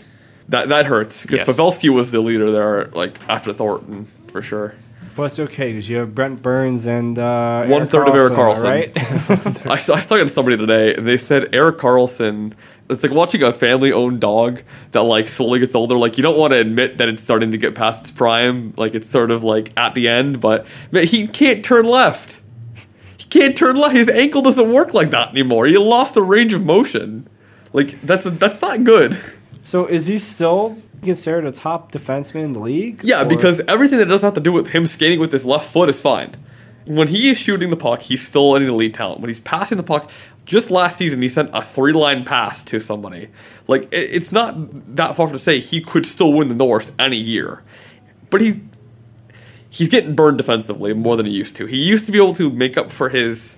[0.49, 1.49] That that hurts because Yes.
[1.49, 4.75] Pavelski was the leader there, like after Thornton for sure.
[5.17, 8.35] Well, it's okay because you have Brent Burns and uh, One Erik third of Erik
[8.35, 9.67] Karlsson, Karlsson.
[9.67, 9.71] right?
[9.88, 12.53] I, I was talking to somebody today, and they said Erik Karlsson.
[12.88, 14.62] It's like watching a family-owned dog
[14.93, 15.97] that like slowly gets older.
[15.99, 18.73] Like you don't want to admit that it's starting to get past its prime.
[18.77, 22.41] Like it's sort of like at the end, but man, he can't turn left.
[23.17, 23.97] He can't turn left.
[23.97, 25.67] His ankle doesn't work like that anymore.
[25.67, 27.29] He lost the range of motion.
[27.72, 29.16] Like that's that's not good.
[29.64, 33.00] so is he still considered a top defenseman in the league?
[33.04, 35.70] Yeah, Or- because everything that doesn't have to do with him skating with his left
[35.70, 36.35] foot is fine.
[36.87, 39.20] When he is shooting the puck, he's still an elite talent.
[39.20, 40.11] When he's passing the puck,
[40.46, 43.28] just last season he sent a three line pass to somebody.
[43.66, 44.54] Like it, it's not
[44.96, 47.62] that far to say he could still win the Norris any year,
[48.31, 48.59] but he's
[49.68, 51.66] he's getting burned defensively more than he used to.
[51.66, 53.57] He used to be able to make up for his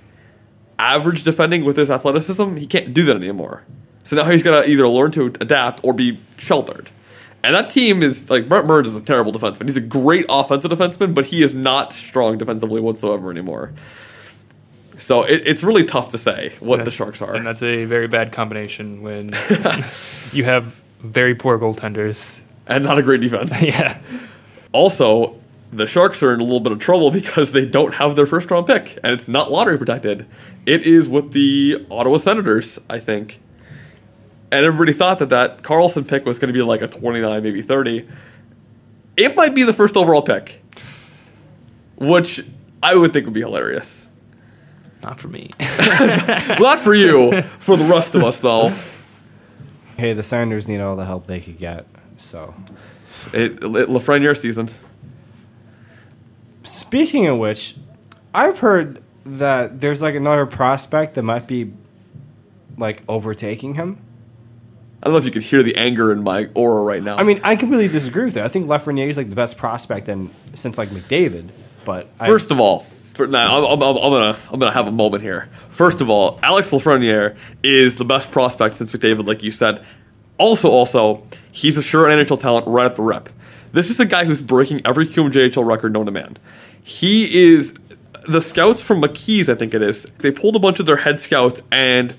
[0.78, 2.56] average defending with his athleticism.
[2.56, 3.64] He can't do that anymore.
[4.04, 6.90] So now he's got to either learn to adapt or be sheltered.
[7.42, 9.66] And that team is like Brent Burns is a terrible defenseman.
[9.66, 13.72] He's a great offensive defenseman, but he is not strong defensively whatsoever anymore.
[14.98, 17.34] So it, it's really tough to say what the Sharks are.
[17.34, 19.26] and that's a very bad combination when
[20.32, 22.40] you have very poor goaltenders.
[22.66, 23.62] And not a great defense.
[23.62, 23.98] yeah,
[24.72, 25.40] Also,
[25.72, 28.50] the Sharks are in a little bit of trouble because they don't have their first
[28.50, 30.26] round pick, and it's not lottery protected.
[30.66, 33.40] It is with the Ottawa Senators, I think.
[34.52, 37.62] And everybody thought that that Karlsson pick was going to be like a 29, maybe
[37.62, 38.08] 30.
[39.16, 40.62] It might be the first overall pick,
[41.96, 42.44] which
[42.82, 44.08] I would think would be hilarious.
[45.02, 45.50] not for me.
[46.58, 48.72] Not for you, for the rest of us, though.
[49.96, 51.86] hey, the Senators need all the help they could get.
[52.18, 52.54] So,
[53.32, 54.68] It, it Lafreniere season.
[56.62, 57.76] speaking of which,
[58.34, 61.72] I've heard that there's like another prospect that might be
[62.76, 63.98] like overtaking him.
[65.02, 67.16] I don't know if you could hear the anger in my aura right now.
[67.16, 68.44] I mean, I completely disagree with that.
[68.44, 71.48] I think Lafreniere is like the best prospect in, since like McDavid.
[71.84, 72.84] But I- First of all,
[73.14, 75.48] for, now I'm, I'm, I'm, I'm gonna I'm gonna have a moment here.
[75.70, 79.84] First of all, Alex Lafreniere is the best prospect since McDavid, like you said.
[80.38, 83.28] Also, also, he's a sure NHL talent right at the rep.
[83.72, 86.36] This is a guy who's breaking every QMJHL record known to man.
[86.82, 87.74] He is
[88.28, 90.04] the scouts from McKeen's, I think it is.
[90.18, 92.14] They pulled a bunch of their head scouts, and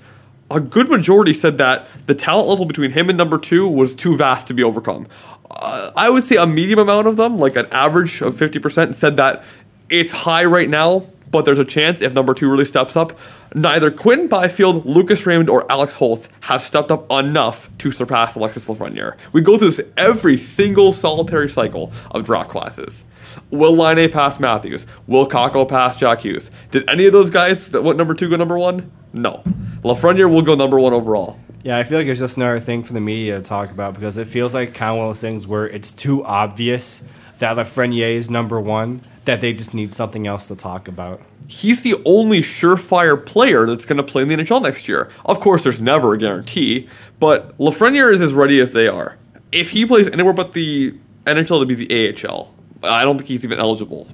[0.54, 4.16] a good majority said that the talent level between him and number two was too
[4.16, 5.06] vast to be overcome.
[5.50, 9.16] Uh, I would say a medium amount of them, like an average of 50%, said
[9.16, 9.44] that
[9.88, 13.18] it's high right now, but there's a chance if number two really steps up.
[13.54, 18.68] Neither Quinn Byfield, Lucas Raymond, or Alex Holtz have stepped up enough to surpass Alexis
[18.68, 19.16] Lafreniere.
[19.32, 23.04] We go through this every single solitary cycle of draft classes.
[23.50, 24.86] Will Laine pass Matthews?
[25.06, 26.50] Will Kakko pass Jack Hughes?
[26.70, 28.92] Did any of those guys that went number two go number one?
[29.12, 29.42] No.
[29.82, 31.38] Lafreniere will go number one overall.
[31.64, 34.18] Yeah, I feel like it's just another thing for the media to talk about because
[34.18, 37.02] it feels like kind of one of those things where it's too obvious
[37.38, 41.20] that Lafreniere is number one that they just need something else to talk about.
[41.48, 45.10] he's the only surefire player that's going to play in the NHL next year.
[45.26, 46.88] Of course, there's never a guarantee,
[47.20, 49.16] but Lafreniere is as ready as they are.
[49.50, 50.94] If he plays anywhere but the
[51.26, 54.08] NHL to be the AHL, I don't think he's even eligible.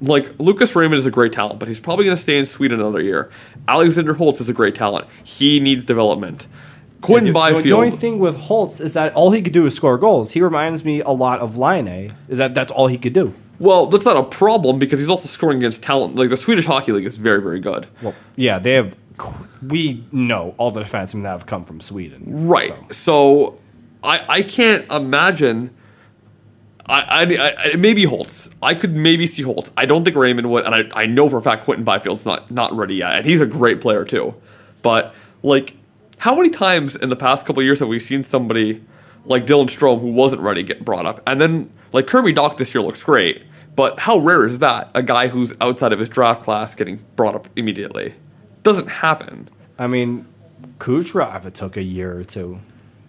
[0.00, 2.80] Like Lucas Raymond is a great talent, but he's probably going to stay in Sweden
[2.80, 3.30] another year.
[3.68, 5.06] Alexander Holtz is a great talent.
[5.22, 6.46] He needs development.
[7.02, 7.64] Quinn the, the- Byfield.
[7.64, 10.32] The only thing with Holtz is that all he could do is score goals.
[10.32, 13.34] He reminds me a lot of Laine Is that that's all he could do?
[13.60, 16.16] Well, that's not a problem because he's also scoring against talent.
[16.16, 17.86] Like the Swedish hockey league is very, very good.
[18.02, 18.96] Well, yeah, they have.
[19.62, 22.22] We know all the defensemen that have come from Sweden.
[22.26, 22.74] Right.
[22.90, 23.52] so.
[23.52, 23.58] So,
[24.02, 25.70] I I can't imagine.
[26.86, 28.48] I, I, I maybe Holtz.
[28.62, 29.70] I could maybe see Holtz.
[29.76, 32.50] I don't think Raymond would, and I, I know for a fact Quentin Byfield's not
[32.50, 34.34] not ready yet, and he's a great player too.
[34.80, 35.74] But like,
[36.16, 38.82] how many times in the past couple of years have we seen somebody
[39.24, 42.74] like Dylan Strome who wasn't ready get brought up, and then like Kirby Dach this
[42.74, 43.42] year looks great,
[43.76, 47.34] but how rare is that a guy who's outside of his draft class getting brought
[47.34, 48.14] up immediately?
[48.62, 49.48] Doesn't happen.
[49.78, 50.26] I mean,
[50.78, 52.60] Kucherov, it took a year or two.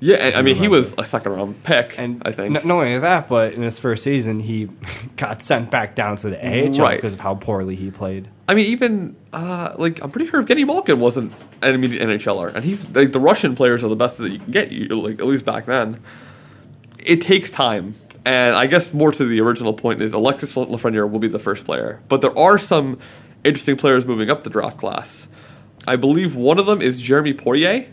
[0.03, 2.55] Yeah, and, I mean, he was a second round pick, And I think.
[2.55, 4.67] n- not only that, but in his first season, he
[5.15, 6.97] got sent back down to the AHL Right.
[6.97, 8.27] because of how poorly he played.
[8.49, 12.65] I mean, even uh, like I'm pretty sure Evgeny Malkin wasn't an immediate NHLer, and
[12.65, 14.71] he's like the Russian players are the best that you can get.
[14.71, 15.99] You like at least back then.
[17.05, 21.19] It takes time, and I guess more to the original point is Alexis Lafreniere will
[21.19, 22.97] be the first player, but there are some
[23.43, 25.27] interesting players moving up the draft class.
[25.87, 27.85] I believe one of them is Jeremy Poirier.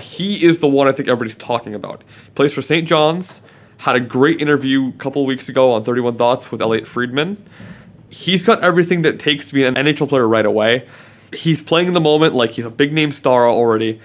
[0.00, 2.04] He is the one I think everybody's talking about.
[2.34, 2.86] Plays for St.
[2.86, 3.42] John's.
[3.78, 7.44] Had a great interview a couple weeks ago on 31 Thoughts with Elliotte Friedman
[8.08, 10.86] he's got everything that takes to be an NHL player right away.
[11.32, 14.00] He's playing in the moment like he's a big name star already.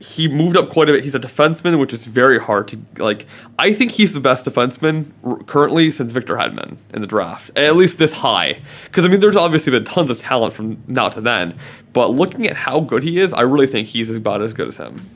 [0.00, 1.02] He moved up quite a bit.
[1.02, 3.26] He's a defenseman, which is very hard to like.
[3.58, 7.74] I think he's the best defenseman r- currently since Victor Hedman in the draft, at
[7.74, 8.60] least this high.
[8.84, 11.56] Because I mean, there's obviously been tons of talent from now to then,
[11.92, 14.76] but looking at how good he is, I really think he's about as good as
[14.76, 15.10] him.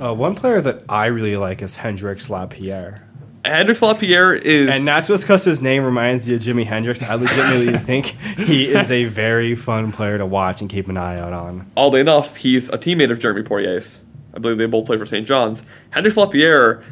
[0.00, 3.06] Uh, one player that I really like is Hendrix Lapierre.
[3.44, 7.14] Hendrix Lapierre is And not just because his name reminds you of Jimi Hendrix, I
[7.14, 8.06] legitimately think
[8.38, 11.70] he is a very fun player to watch and keep an eye out on.
[11.76, 14.00] oddly enough, he's a teammate of Jeremy Poirier's.
[14.34, 15.26] I believe they both play for St.
[15.26, 15.62] John's.
[15.90, 16.82] Hendrix Lapierre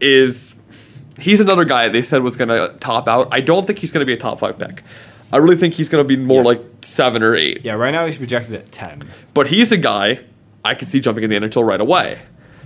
[0.00, 0.54] is
[1.18, 3.28] he's another guy they said was going to top out.
[3.30, 4.82] I don't think he's going to be a top five pick.
[5.32, 7.60] I really think he's going to be more like seven or eight.
[7.64, 9.04] Yeah, right now he's projected at 10.
[9.32, 10.24] But he's a guy
[10.64, 12.20] I can see jumping in the NHL right away.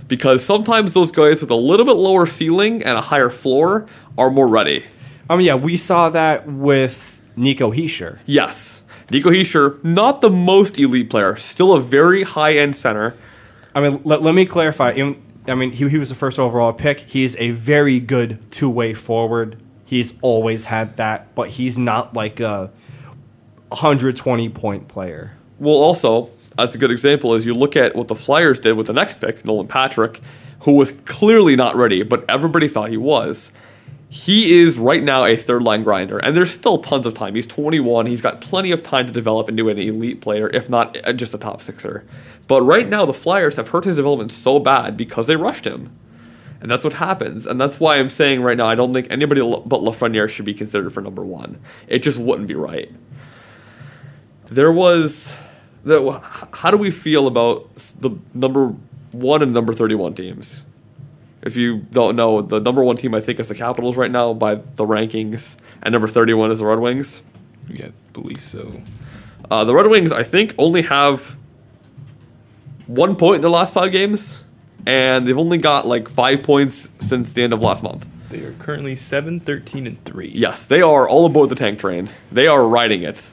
[0.07, 4.29] Because sometimes those guys with a little bit lower ceiling and a higher floor are
[4.29, 4.85] more ready.
[5.29, 8.19] I Um, yeah, we saw that with Nico Hischier.
[8.25, 8.83] Yes.
[9.11, 13.15] Nico Hischier, not the most elite player, still a very high end center.
[13.75, 14.91] I mean, let, let me clarify.
[15.47, 17.01] I mean, he, he was the first overall pick.
[17.01, 19.61] He's a very good two way forward.
[19.83, 22.71] He's always had that, but he's not like a
[23.67, 25.33] 120 point player.
[25.59, 28.87] Well, also, that's a good example is you look at what the Flyers did with
[28.87, 30.21] the next pick, Nolan Patrick,
[30.63, 33.51] who was clearly not ready, but everybody thought he was.
[34.15, 37.35] He is right now a third line grinder, and there's still tons of time.
[37.35, 38.05] He's 21.
[38.05, 41.33] He's got plenty of time to develop into an elite player, if not uh, just
[41.33, 42.05] a top sixer.
[42.47, 45.91] But right now, the Flyers have hurt his development so bad because they rushed him.
[46.61, 47.45] And that's what happens.
[47.45, 50.53] And that's why I'm saying right now, I don't think anybody but Lafreniere should be
[50.53, 51.59] considered for number one.
[51.89, 52.89] It just wouldn't be right.
[54.45, 55.35] There was.
[55.83, 56.21] The,
[56.53, 58.75] how do we feel about the number
[59.11, 60.65] one and number 31 teams?
[61.45, 64.33] If you don't know, the number one team I think is the Capitals right now
[64.33, 67.21] by the rankings, and number 31 is the Red Wings.
[67.69, 68.81] Yeah, believe so.
[69.49, 71.37] Uh, the Red Wings, I think, only have
[72.87, 74.43] one point in their last five games,
[74.87, 78.07] and they've only got like five points since the end of last month.
[78.29, 80.31] They are currently 7, 13, and 3.
[80.33, 82.09] Yes, they are all aboard the tank train.
[82.31, 83.29] They are riding it.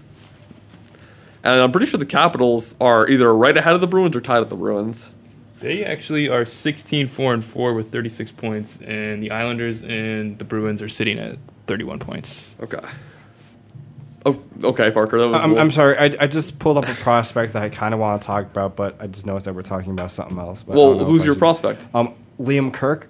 [1.43, 4.43] And I'm pretty sure the Capitals are either right ahead of the Bruins or tied
[4.43, 5.13] at the Bruins.
[5.63, 10.45] They actually are 16, 4, and 4 with 36 points, and the Islanders and the
[10.45, 12.57] Bruins are sitting at 31 points.
[12.61, 12.81] Okay.
[14.25, 15.19] Oh, okay, Parker.
[15.19, 15.41] That was.
[15.41, 17.95] a I'm, little- I'm sorry, I, I just pulled up a prospect that I kind
[17.95, 20.63] of want to talk about, but I just noticed that we're talking about something else.
[20.63, 21.87] But Well, who's your should- prospect?
[21.95, 23.09] Um, Liam Kirk.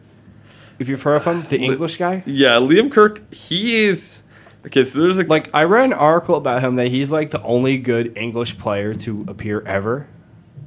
[0.79, 2.23] If you've heard of him, the English guy.
[2.27, 3.33] Yeah, Liam Kirk.
[3.33, 4.23] He is.
[4.67, 7.43] Okay, so there's a Like I read an article about him that he's like the
[7.43, 10.07] only good English player to appear ever,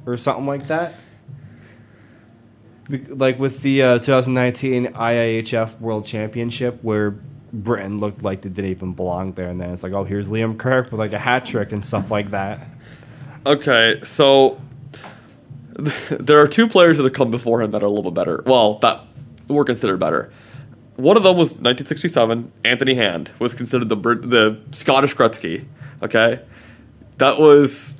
[0.06, 0.94] or something like that.
[2.88, 7.18] Like with the uh, 2019 IIHF World Championship, where
[7.52, 10.56] Britain looked like they didn't even belong there, and then it's like, oh, here's Liam
[10.56, 12.66] Kirk with like a hat trick and stuff like that.
[13.44, 14.60] Okay, so
[15.76, 18.42] there are two players that have come before him that are a little bit better.
[18.46, 19.02] Well, that
[19.48, 20.32] were considered better.
[20.96, 22.52] One of them was 1967.
[22.64, 25.66] Anthony Hand was considered the the Scottish Gretzky.
[26.02, 26.40] Okay,
[27.18, 27.94] that was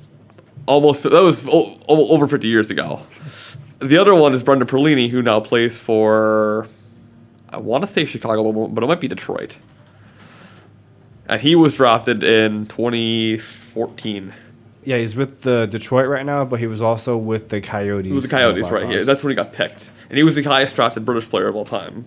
[0.65, 1.45] almost that was
[1.87, 3.01] over 50 years ago.
[3.79, 6.67] The other one is Brendan Perlini, who now plays for
[7.49, 9.57] I want to say Chicago, but- it might be Detroit.
[11.29, 14.33] And he was drafted in 2014.
[14.83, 18.09] Yeah, he's with the Detroit right now, but he was also with the Coyotes.
[18.09, 18.83] It was the Coyotes, and right?
[18.83, 19.05] Yeah, Blackhawks.
[19.05, 21.65] that's when he got picked, and he was the highest drafted British player of all
[21.65, 22.05] time.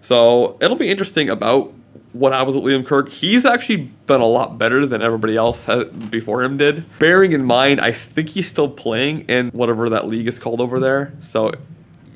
[0.00, 1.72] So it'll be interesting about
[2.12, 3.08] what happens with Liam Kirk.
[3.08, 6.84] He's actually been a lot better than everybody else has, before him did.
[6.98, 10.78] Bearing in mind, I think he's still playing in whatever that league is called over
[10.78, 11.14] there.
[11.20, 11.52] So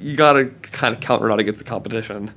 [0.00, 2.32] you got to kind of counter out against the competition.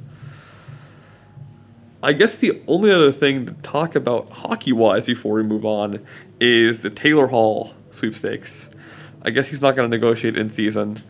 [2.01, 6.05] I guess the only other thing to talk about hockey wise before we move on
[6.39, 8.69] is the Taylor Hall sweepstakes.
[9.21, 11.03] I guess he's not going to negotiate in season.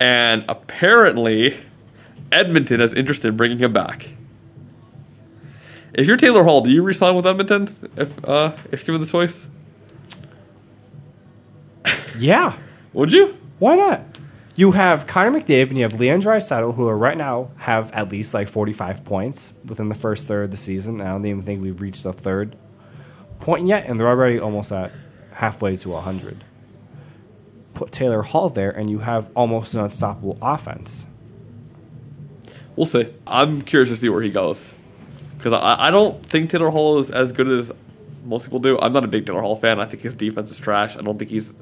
[0.00, 1.62] And apparently,
[2.32, 4.10] Edmonton has interest in bringing him back.
[5.96, 9.48] If you're Taylor Hall, do you resign with Edmonton if uh, if given the choice?
[12.18, 12.58] Yeah,
[12.92, 13.38] Would you?
[13.58, 14.02] why not?
[14.56, 18.10] You have Connor McDavid and you have Leon Draisaitl, who are right now have at
[18.10, 21.00] least like 45 points within the first third of the season.
[21.00, 22.56] I don't even think we've reached the third
[23.40, 24.92] point yet, and they're already almost at
[25.32, 26.44] halfway to 100.
[27.72, 31.06] Put Taylor Hall there, and you have almost an unstoppable offense.
[32.76, 33.14] We'll see.
[33.26, 34.75] I'm curious to see where he goes
[35.36, 37.72] because I, I don't think Taylor Hall is as good as
[38.24, 38.78] most people do.
[38.80, 39.80] I'm not a big Taylor Hall fan.
[39.80, 40.96] I think his defense is trash.
[40.96, 41.54] I don't think he's.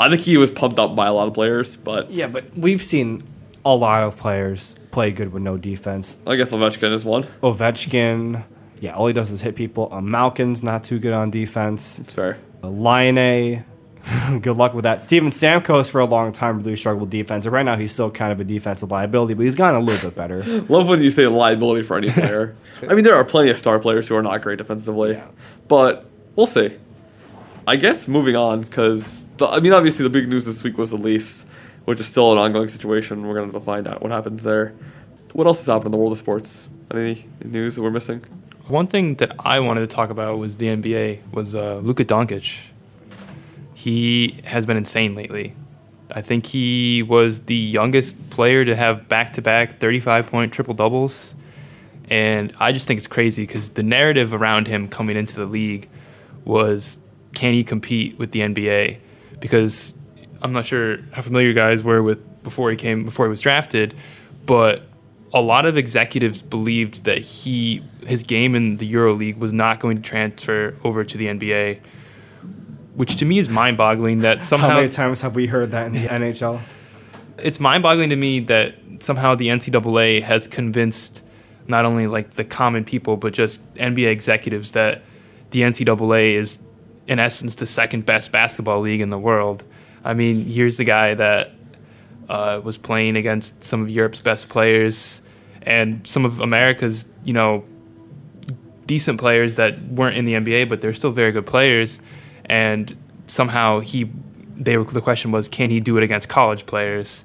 [0.00, 2.82] I think he was pumped up by a lot of players, but Yeah, but we've
[2.82, 3.20] seen
[3.64, 6.18] a lot of players play good with no defense.
[6.26, 7.24] I guess Ovechkin is one.
[7.42, 8.44] Ovechkin,
[8.80, 9.88] yeah, all he does is hit people.
[9.92, 11.98] Uh, Malkin's not too good on defense.
[11.98, 12.38] It's fair.
[12.62, 13.64] Uh, Laine
[14.40, 15.00] good luck with that.
[15.00, 17.44] Steven Stamkos for a long time really struggled with defense.
[17.46, 20.10] And right now he's still kind of a defensive liability, but he's gotten a little
[20.10, 20.42] bit better.
[20.68, 22.54] Love when you say liability for any player.
[22.88, 25.26] I mean, there are plenty of star players who are not great defensively, Yeah.
[25.68, 26.06] but
[26.36, 26.76] we'll see.
[27.66, 30.96] I guess moving on because I mean, obviously the big news this week was the
[30.96, 31.44] Leafs,
[31.84, 33.26] which is still an ongoing situation.
[33.26, 34.74] We're gonna have to find out what happens there.
[35.34, 36.66] What else has happened in the world of sports?
[36.90, 38.24] Any news that we're missing?
[38.68, 42.58] One thing that I wanted to talk about was the NBA was uh, Luka Doncic.
[43.88, 45.54] He has been insane lately.
[46.10, 51.34] I think he was the youngest player to have back-to-back 35-point triple doubles,
[52.10, 55.88] and I just think it's crazy because the narrative around him coming into the league
[56.44, 56.98] was,
[57.34, 58.98] can he compete with the NBA?
[59.40, 59.94] Because
[60.42, 63.40] I'm not sure how familiar you guys were with before he came before he was
[63.40, 63.96] drafted,
[64.44, 64.82] but
[65.32, 69.96] a lot of executives believed that he his game in the EuroLeague was not going
[69.96, 71.80] to transfer over to the NBA,
[72.98, 74.20] which to me is mind-boggling.
[74.20, 74.68] That somehow.
[74.68, 76.60] How many times have we heard that in the NHL?
[77.38, 81.24] it's mind-boggling to me that somehow the NCAA has convinced
[81.66, 85.02] not only like the common people but just NBA executives that
[85.50, 86.58] the NCAA is
[87.06, 89.64] in essence the second best basketball league in the world.
[90.04, 91.52] I mean, here's the guy that
[92.28, 95.22] uh, was playing against some of Europe's best players
[95.62, 97.64] and some of America's, you know,
[98.86, 102.00] decent players that weren't in the NBA, but they're still very good players.
[102.48, 102.96] And
[103.26, 104.10] somehow he,
[104.56, 107.24] they were, the question was, can he do it against college players?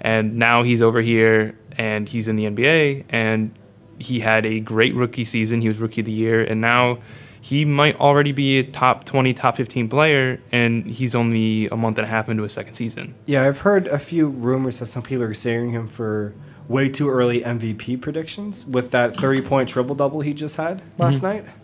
[0.00, 3.52] And now he's over here and he's in the NBA and
[3.98, 5.60] he had a great rookie season.
[5.60, 6.98] He was rookie of the year, and now
[7.40, 11.98] he might already be a top 20, top 15 player, and he's only a month
[11.98, 13.14] and a half into his second season.
[13.26, 16.34] Yeah, I've heard a few rumors that some people are considering him for
[16.68, 21.22] way too early MVP predictions with that 30 point triple double he just had last
[21.22, 21.46] mm-hmm.
[21.46, 21.54] night.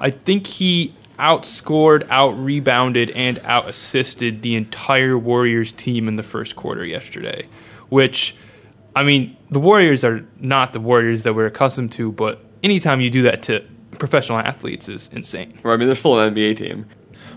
[0.00, 6.22] I think he outscored, out rebounded, and out assisted the entire Warriors team in the
[6.22, 7.46] first quarter yesterday.
[7.88, 8.34] Which,
[8.96, 13.08] I mean, the Warriors are not the Warriors that we're accustomed to, but anytime you
[13.08, 13.64] do that to
[13.98, 15.58] professional athletes is insane.
[15.62, 16.86] Or I mean, they're still an NBA team.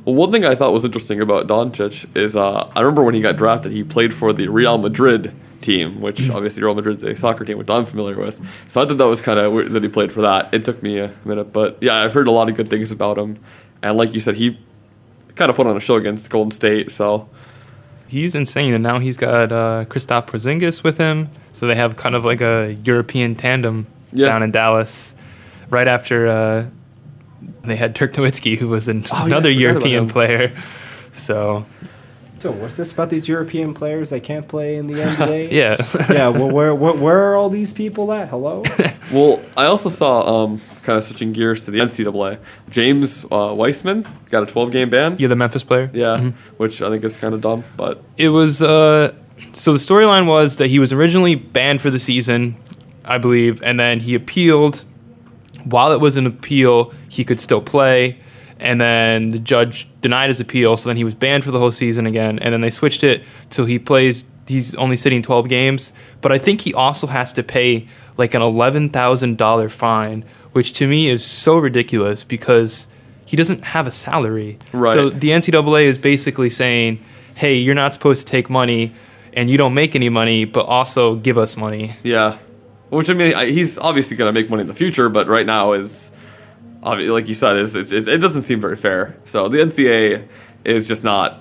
[0.03, 3.21] Well, one thing I thought was interesting about Doncic is uh, I remember when he
[3.21, 7.43] got drafted, he played for the Real Madrid team, which obviously Real Madrid's a soccer
[7.43, 8.39] team, which I'm familiar with.
[8.67, 10.53] So I thought that was kind of weird that he played for that.
[10.53, 13.17] It took me a minute, but yeah, I've heard a lot of good things about
[13.17, 13.37] him.
[13.81, 14.57] And like you said, he
[15.35, 16.91] kind of put on a show against Golden State.
[16.91, 17.29] So
[18.07, 22.13] He's insane, and now he's got uh, Kristaps Porzingis with him, so they have kind
[22.13, 24.27] of like a European tandem Yeah.
[24.27, 25.15] down in Dallas.
[25.71, 26.65] Right after uh,
[27.63, 30.55] they had Dirk Nowitzki, who was an, Oh, another about European player.
[31.13, 31.65] So
[32.37, 35.51] So, what's this about these European players that can't play in the NBA?
[35.51, 35.77] yeah,
[36.13, 38.29] yeah, well, where, where, where are all these people at?
[38.29, 38.63] Hello?
[39.11, 42.39] Well, I also saw, um, kind of switching gears to the NCAA.
[42.71, 45.15] James uh, Wiseman got a 12 game ban.
[45.19, 45.91] you're the Memphis player.
[45.93, 49.13] Yeah, which I think is kind of dumb, but It was uh,
[49.53, 52.57] so the storyline was that he was originally banned for the season,
[53.05, 54.83] I believe, and then he appealed.
[55.65, 58.19] While it was an appeal, he could still play,
[58.59, 60.77] and then the judge denied his appeal.
[60.77, 63.23] So then he was banned for the whole season again, and then they switched it
[63.49, 64.25] so he plays.
[64.47, 65.91] He's only sitting 12 games,
[66.21, 71.09] but I think he also has to pay like an $11,000 fine, which to me
[71.09, 72.87] is so ridiculous because
[73.25, 74.59] he doesn't have a salary.
[74.71, 74.93] Right.
[74.93, 77.03] So the NCAA is basically saying,
[77.35, 78.93] "Hey, you're not supposed to take money,
[79.33, 82.37] and you don't make any money, but also give us money." Yeah,
[82.89, 85.45] which I mean, I, he's obviously going to make money in the future, but right
[85.45, 86.11] now is,
[86.85, 89.15] like you said, it's, it's, it doesn't seem very fair.
[89.25, 90.27] So the NCAA
[90.63, 91.39] is just not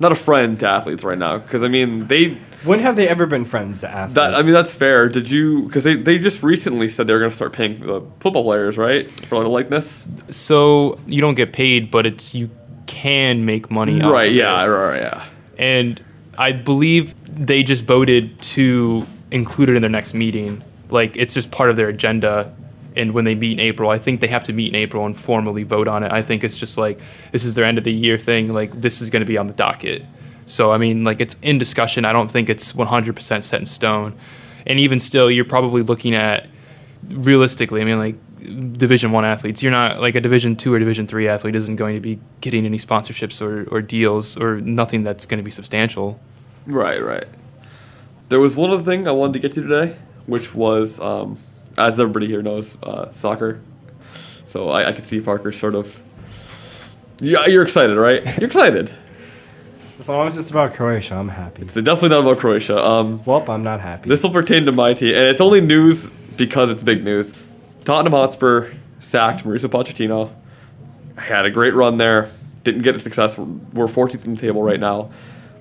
[0.00, 3.26] not a friend to athletes right now because I mean they when have they ever
[3.26, 4.14] been friends to athletes?
[4.14, 5.08] that I mean that's fair.
[5.08, 8.02] Did you because they they just recently said they were going to start paying the
[8.20, 12.50] football players right for a likeness So you don't get paid, but it's you
[12.86, 14.00] can make money.
[14.00, 14.68] off right of yeah it.
[14.68, 15.24] right yeah
[15.58, 16.00] and
[16.38, 20.62] I believe they just voted to include it in their next meeting.
[20.88, 22.54] Like it's just part of their agenda.
[22.98, 25.16] And when they meet in April, I think they have to meet in April and
[25.16, 26.12] formally vote on it.
[26.12, 27.00] I think it's just like
[27.32, 28.52] this is their end of the year thing.
[28.52, 30.04] Like this is going to be on the docket.
[30.46, 32.04] So I mean, like it's in discussion.
[32.04, 34.18] I don't think it's 100% set in stone.
[34.66, 36.48] And even still, you're probably looking at
[37.08, 37.80] realistically.
[37.80, 38.16] I mean, like
[38.76, 39.62] Division One athletes.
[39.62, 42.66] You're not like a Division Two or Division Three athlete isn't going to be getting
[42.66, 46.20] any sponsorships or, or deals or nothing that's going to be substantial.
[46.66, 47.26] Right, right.
[48.28, 49.96] There was one other thing I wanted to get to today,
[50.26, 51.38] which was, um,
[51.78, 53.60] as everybody here knows, uh, soccer.
[54.46, 56.00] So I, I could see Parker sort of.
[57.20, 58.22] Yeah, you're excited, right?
[58.38, 58.92] You're excited.
[59.98, 61.62] As long as it's about Croatia, I'm happy.
[61.62, 62.78] It's definitely not about Croatia.
[62.78, 64.08] Um, Well, I'm not happy.
[64.08, 66.06] this will pertain to my team, and it's only news
[66.36, 67.34] because it's big news.
[67.84, 70.30] Tottenham Hotspur sacked Mauricio Pochettino.
[71.16, 72.30] Had a great run there.
[72.62, 73.36] Didn't get a success.
[73.36, 75.10] We're 14th in the table right now.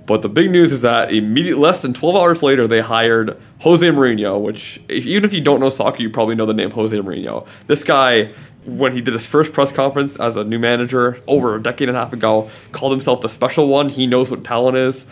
[0.08, 3.86] But the big news is that immediate, less than 12 hours later, they hired Jose
[3.86, 6.98] Mourinho, which, if, even if you don't know soccer, you probably know the name Jose
[6.98, 7.46] Mourinho.
[7.68, 8.32] This guy,
[8.66, 11.98] when he did his first press conference as a new manager over a decade and
[11.98, 13.90] a half ago, called himself the special one.
[13.90, 15.06] He knows what talent is.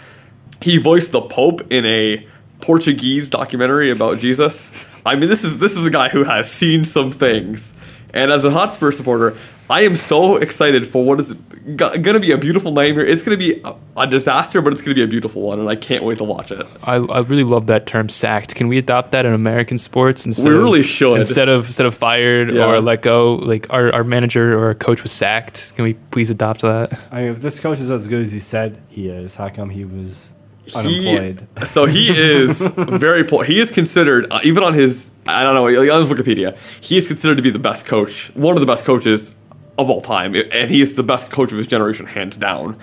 [0.61, 2.25] He voiced the Pope in a
[2.61, 4.85] Portuguese documentary about Jesus.
[5.05, 7.73] I mean, this is this is a guy who has seen some things.
[8.13, 9.37] And as a Hotspur supporter,
[9.69, 11.35] I am so excited for what is
[11.75, 13.05] going to be a beautiful nightmare.
[13.05, 15.59] It's going to be a, a disaster, but it's going to be a beautiful one,
[15.59, 16.65] and I can't wait to watch it.
[16.83, 18.53] I, I really love that term sacked.
[18.53, 20.45] Can we adopt that in American sports instead?
[20.45, 21.15] We really of, should.
[21.17, 22.65] Instead of instead of fired Yeah.
[22.67, 25.75] or let go, like our, our manager or our coach was sacked.
[25.75, 26.99] Can we please adopt that?
[27.11, 29.71] I mean, if this coach is as good as he said he is, how come
[29.71, 30.35] he was
[30.65, 31.47] He, unemployed?
[31.67, 33.43] so he is very poor.
[33.43, 37.07] He is considered, uh, even on his, I don't know, on his Wikipedia, he is
[37.07, 39.33] considered to be the best coach, one of the best coaches
[39.77, 42.77] of all time, and he is the best coach of his generation, hands down.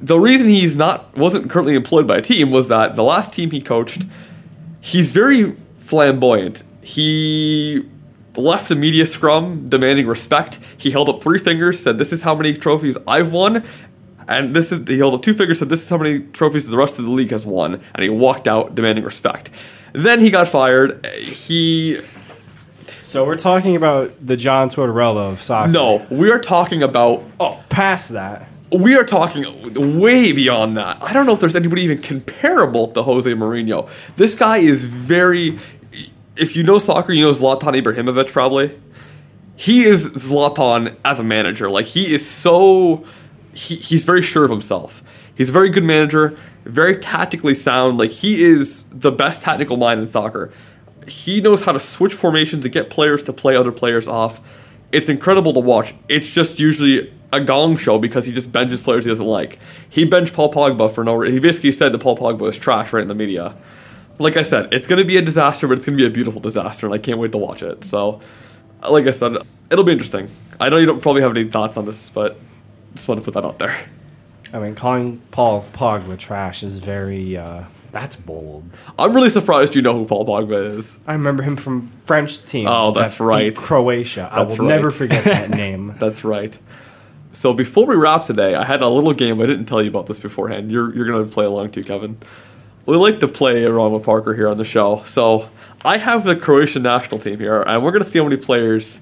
[0.00, 3.50] The reason he's not wasn't currently employed by a team was that the last team
[3.50, 4.06] he coached,
[4.80, 6.62] he's very flamboyant.
[6.82, 7.84] He
[8.36, 10.58] left a media scrum demanding respect.
[10.78, 13.62] He held up three fingers, said, "This is how many trophies I've won."
[14.26, 16.76] And this is he held up two fingers, said, "This is how many trophies the
[16.76, 19.50] rest of the league has won." And he walked out demanding respect.
[19.92, 21.06] Then he got fired.
[21.20, 22.00] He
[23.14, 25.70] So we're talking about the John Tortorella of soccer.
[25.70, 28.48] no, we are talking about Oh, past that.
[28.72, 29.44] we are talking
[30.00, 31.00] way beyond that.
[31.00, 33.88] I don't know if there's anybody even comparable to Jose Mourinho.
[34.16, 35.60] This guy is very.
[36.36, 38.76] If you know soccer, you know Zlatan Ibrahimovic probably.
[39.54, 41.70] He is Zlatan as a manager.
[41.70, 43.04] Like he is so.
[43.52, 45.04] He, he's very sure of himself.
[45.36, 47.96] He's a very good manager, very tactically sound.
[47.96, 50.52] Like he is the best tactical mind in soccer.
[51.08, 54.40] He knows how to switch formations and get players to play other players off.
[54.92, 55.94] It's incredible to watch.
[56.08, 59.58] It's just usually a gong show because he just benches players he doesn't like.
[59.88, 61.34] He benched Paul Pogba for no reason.
[61.34, 63.54] He basically said that Paul Pogba is trash right in the media.
[64.18, 66.10] Like I said, it's going to be a disaster, but it's going to be a
[66.10, 67.82] beautiful disaster, and I can't wait to watch it.
[67.82, 68.20] So,
[68.88, 69.36] like I said,
[69.70, 70.28] it'll be interesting.
[70.60, 72.38] I know you don't probably have any thoughts on this, but
[72.94, 73.88] just want to put that out there.
[74.52, 77.36] I mean, calling Paul Pogba trash is very.
[77.36, 77.64] Uh,
[77.94, 78.64] that's bold.
[78.98, 80.98] I'm really surprised you know who Paul Pogba is.
[81.06, 82.66] I remember him from French team.
[82.68, 83.54] Oh, that's that right.
[83.54, 84.28] Croatia.
[84.32, 85.94] I That's will never forget that name.
[86.00, 86.58] That's right.
[87.32, 89.40] So before we wrap today, I had a little game.
[89.40, 90.72] I didn't tell you about this beforehand.
[90.72, 92.18] You're you're gonna play along too, Kevin.
[92.84, 95.02] We like to play around with Parker here on the show.
[95.04, 95.48] So
[95.84, 99.00] I have the Croatian national team here, and we're gonna see how many players.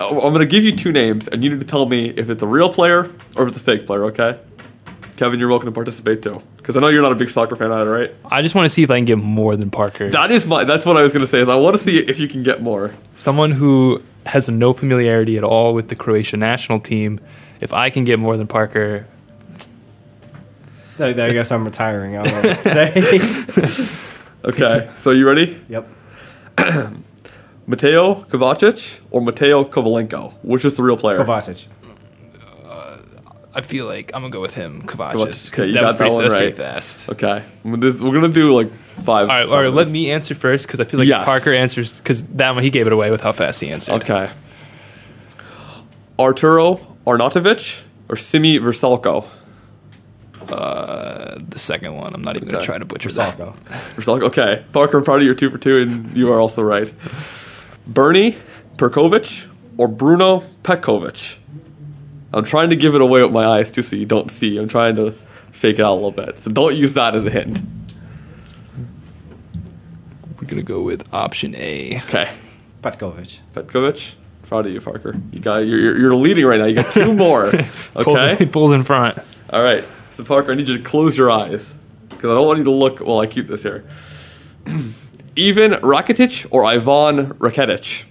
[0.00, 2.46] I'm gonna give you two names, and you need to tell me if it's a
[2.46, 4.04] real player or if it's a fake player.
[4.06, 4.38] Okay?
[5.16, 7.72] Kevin, you're welcome to participate too, because I know you're not a big soccer fan
[7.72, 8.14] either, right?
[8.30, 10.10] I just want to see if I can get more than Parker.
[10.10, 10.64] That is my.
[10.64, 11.40] That's what I was gonna say.
[11.40, 12.94] Is I want to see if you can get more.
[13.14, 17.20] Someone who has no familiarity at all with the Croatian national team.
[17.60, 19.06] If I can get more than Parker,
[20.98, 22.16] I, I guess I'm retiring.
[22.16, 23.88] I don't know what to say.
[24.46, 24.88] Okay.
[24.94, 25.60] so you ready?
[25.68, 25.88] yep.
[27.66, 30.34] Mateo Kovacic or Mateo Kovalenko?
[30.42, 31.18] Which is the real player?
[31.18, 31.66] Kovacic.
[33.56, 35.12] I feel like I'm gonna go with him, Kovacic.
[35.12, 35.48] Kovacic.
[35.48, 36.54] Okay, you that got was that pretty, one that right.
[36.54, 37.08] fast.
[37.08, 39.30] Okay, this- we're gonna do like five.
[39.30, 39.72] All right, all right.
[39.72, 41.24] Let me answer first because I feel like Yes.
[41.24, 44.02] Parker answers because that one he gave it away with how fast he answered.
[44.02, 44.28] Okay.
[46.18, 46.76] Arturo
[47.06, 49.24] Arnautovic or Sime Vrsaljko?
[50.50, 53.36] Uh, the second one, I'm not even gonna try to butcher that.
[53.36, 53.56] Salko.
[53.96, 54.22] Versalco.
[54.24, 56.92] Okay, Parker, I'm proud of your two for two, and you are also right.
[57.86, 58.36] Bernie
[58.76, 61.38] Perkovic or Bruno Petkovic?
[62.36, 64.58] I'm trying to give it away with my eyes too, so you don't see.
[64.58, 65.12] I'm trying to
[65.52, 67.62] fake it out a little bit, so don't use that as a hint.
[70.38, 71.96] We're gonna go with option A.
[72.04, 72.30] Okay.
[72.82, 73.40] Petkovic.
[73.54, 74.12] Petkovic,
[74.48, 75.16] proud of you, Parker.
[75.32, 76.66] You got you're, you're, you're leading right now.
[76.66, 77.46] You got two more.
[77.96, 78.36] Okay.
[78.36, 79.18] Pulls, pulls in front.
[79.48, 79.82] All right.
[80.10, 81.78] So Parker, I need you to close your eyes
[82.10, 83.84] because I don't want you to look while I keep this here.
[84.66, 88.04] Ivan Rakitic or Ivan Rakitic?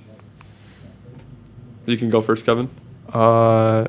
[1.85, 2.69] You can go first, Kevin.
[3.13, 3.85] Uh,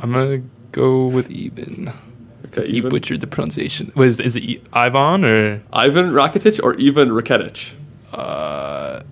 [0.00, 0.42] I'm gonna
[0.72, 1.92] go with even.
[2.46, 2.90] Okay, he even.
[2.90, 3.92] butchered the pronunciation.
[3.94, 7.74] Was is it Ivan or Ivan Rakitic or Ivan Rakitic?
[8.12, 9.02] uh,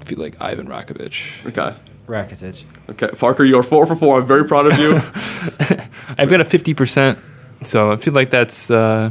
[0.00, 1.46] I feel like Ivan Rakovic.
[1.46, 1.74] Okay.
[2.06, 2.64] Rakitic.
[2.90, 4.20] Okay, Parker, you're four for four.
[4.20, 4.94] I'm very proud of you.
[6.18, 7.18] I've got a fifty percent,
[7.64, 9.10] so I feel like that's uh,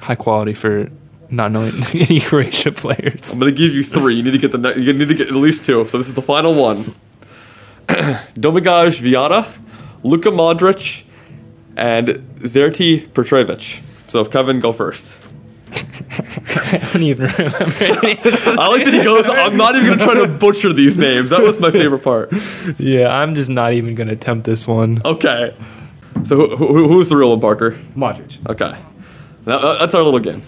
[0.00, 0.88] high quality for
[1.30, 3.32] not knowing any Croatia players.
[3.32, 4.14] I'm gonna give you three.
[4.16, 5.86] You need to get the ne- you need to get at least two.
[5.86, 6.96] So this is the final one.
[7.86, 9.46] Domagoj Viata,
[10.02, 11.04] Luka Modric,
[11.76, 12.08] and
[12.40, 13.82] Zerti Petrovic.
[14.08, 15.18] So Kevin, go first.
[15.72, 17.56] I don't even remember.
[17.62, 19.24] any of those I like that he goes.
[19.26, 21.30] I'm not even gonna try to butcher these names.
[21.30, 22.32] That was my favorite part.
[22.78, 25.00] Yeah, I'm just not even gonna attempt this one.
[25.04, 25.56] Okay.
[26.24, 27.72] So who, who, who's the real one, Parker?
[27.94, 28.38] Modric.
[28.48, 28.76] Okay.
[29.44, 30.42] That- that's our little game.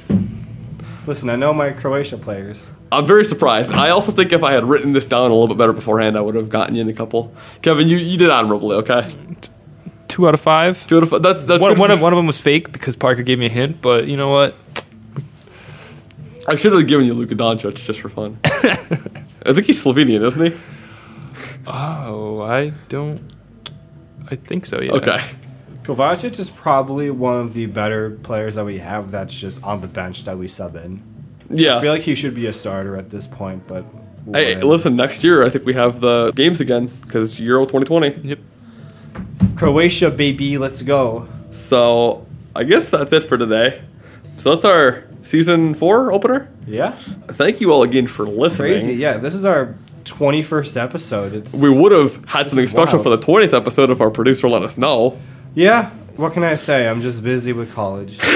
[1.07, 2.71] Listen, I know my Croatia players.
[2.93, 3.73] I'm very surprised.
[3.73, 6.21] I also think if I had written this down a little bit better beforehand, I
[6.21, 7.35] would have gotten you in a couple.
[7.61, 8.77] Kevin, you, you did admirably.
[8.77, 9.09] Okay.
[10.07, 10.87] Two out of five.
[10.87, 11.23] Two out of five.
[11.23, 13.49] That's that's One, one of one of them was fake because Parker gave me a
[13.49, 14.55] hint, but you know what?
[16.47, 18.39] I should have given you Luka Doncic just for fun.
[18.45, 20.61] I think he's Slovenian, isn't he?
[21.67, 23.21] Oh, I don't.
[24.29, 24.81] I think so.
[24.81, 24.93] Yeah.
[24.93, 25.19] Okay.
[25.83, 29.89] Kovacic is probably one of the better players that we have that's just on the
[29.89, 31.03] bench that we sub in.
[31.51, 31.79] Yeah.
[31.79, 33.85] I feel like he should be a starter at this point, but.
[34.33, 34.97] hey, listen.
[34.97, 38.29] Next year, I think we have the games again because Euro 2020.
[38.29, 38.39] Yep.
[39.57, 41.29] Croatia, baby, let's go.
[41.51, 43.83] So I guess that's it for today.
[44.39, 46.49] So that's our season four opener.
[46.67, 46.93] Yeah?
[47.29, 48.73] Thank you all again for listening.
[48.73, 48.95] Crazy.
[48.95, 49.75] Yeah, this is our
[50.05, 51.33] 21st episode.
[51.35, 53.05] It's We would have had something special wild.
[53.05, 55.19] for the 20th episode if our producer let us know.
[55.55, 56.89] Yeah, what can I say?
[56.89, 58.19] I'm just busy with college.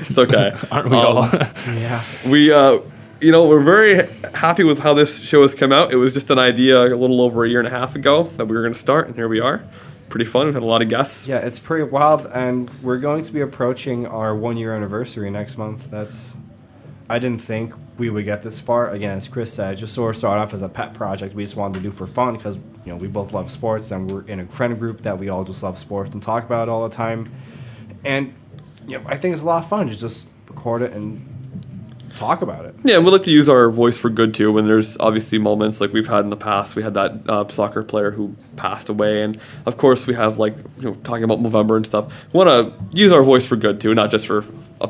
[0.00, 0.54] It's okay.
[0.70, 1.28] Aren't we Um, all?
[1.74, 2.02] yeah.
[2.26, 2.78] we uh
[3.20, 6.30] you know we're very happy with how this show has come out it was just
[6.30, 8.72] an idea a little over a year and a half ago that we were going
[8.72, 9.62] to start and here we are
[10.08, 13.22] pretty fun we've had a lot of guests Yeah, it's pretty wild, and we're going
[13.24, 15.90] to be approaching our one year anniversary next month.
[15.90, 16.36] That's.
[17.08, 18.90] I didn't think we would get this far.
[18.90, 21.54] Again, as Chris said, just sort of start off as a pet project we just
[21.56, 24.40] wanted to do for fun because you know we both love sports and we're in
[24.40, 26.94] a friend group that we all just love sports and talk about it all the
[26.96, 27.30] time.
[28.04, 28.34] And
[28.88, 31.26] you know, I think it's a lot of fun to just record it and
[32.16, 32.74] talk about it.
[32.84, 35.80] yeah and we like to use our voice for good too when there's obviously moments
[35.80, 39.22] like we've had in the past we had that uh, soccer player who passed away
[39.22, 42.48] and of course we have like you know talking about november and stuff we want
[42.50, 44.44] to use our voice for good too not just for
[44.80, 44.88] uh,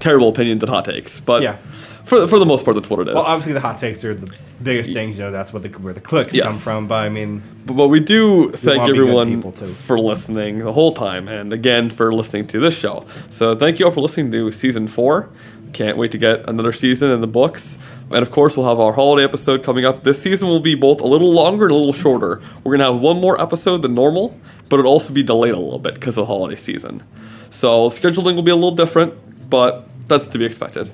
[0.00, 1.58] terrible opinions and hot takes but Yeah.
[2.04, 4.14] For, for the most part that's what it is Well, obviously the hot takes are
[4.14, 4.32] the
[4.62, 5.18] biggest things.
[5.18, 6.44] You know, that's what the, where the clicks Yes.
[6.44, 6.88] come from.
[6.88, 10.92] But I mean, But, but we do thank be good everyone for listening the whole
[10.92, 13.06] time, and again for listening to this show.
[13.30, 15.30] So thank you all for listening to season four.
[15.72, 17.78] Can't wait to get another season in the books.
[18.10, 20.04] And of course, we'll have our holiday episode coming up.
[20.04, 22.42] This season will be both a little longer and a little shorter.
[22.62, 24.38] We're gonna have one more episode than normal,
[24.68, 27.02] but it'll also be delayed a little bit because of the holiday season.
[27.48, 29.14] So scheduling will be a little different,
[29.48, 30.90] but that's to be expected.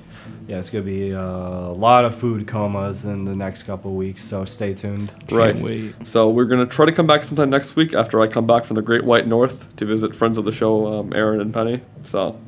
[0.49, 3.97] Yeah, it's gonna be uh, a lot of food comas in the next couple of
[3.97, 4.23] weeks.
[4.23, 5.13] So stay tuned.
[5.31, 5.53] Right.
[5.53, 6.07] Can't wait.
[6.07, 8.73] So we're gonna try to come back sometime next week after I come back from
[8.73, 11.81] the Great White North to visit friends of the show, um, Aaron and Penny.
[12.03, 12.41] So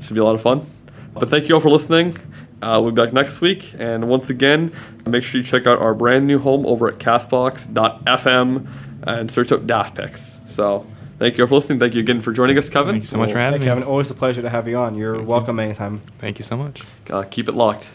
[0.00, 0.64] should be a lot of fun.
[1.12, 2.16] But thank you all for listening.
[2.62, 4.72] Uh, we'll be back next week, and once again,
[5.04, 8.68] make sure you check out our brand new home over at Castbox.fm
[9.02, 10.40] and search up Daft Picks.
[10.46, 10.86] So
[11.20, 11.78] thank you all for listening.
[11.78, 12.94] Thank you again for joining us, Kevin.
[12.94, 13.66] Thank you so much for Hey, having me.
[13.66, 14.96] Kevin, always a pleasure to have you on.
[14.96, 15.98] You're welcome anytime.
[16.18, 16.82] Thank you so much.
[17.08, 17.88] Uh, keep it locked.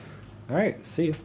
[0.50, 1.16] All right, see you.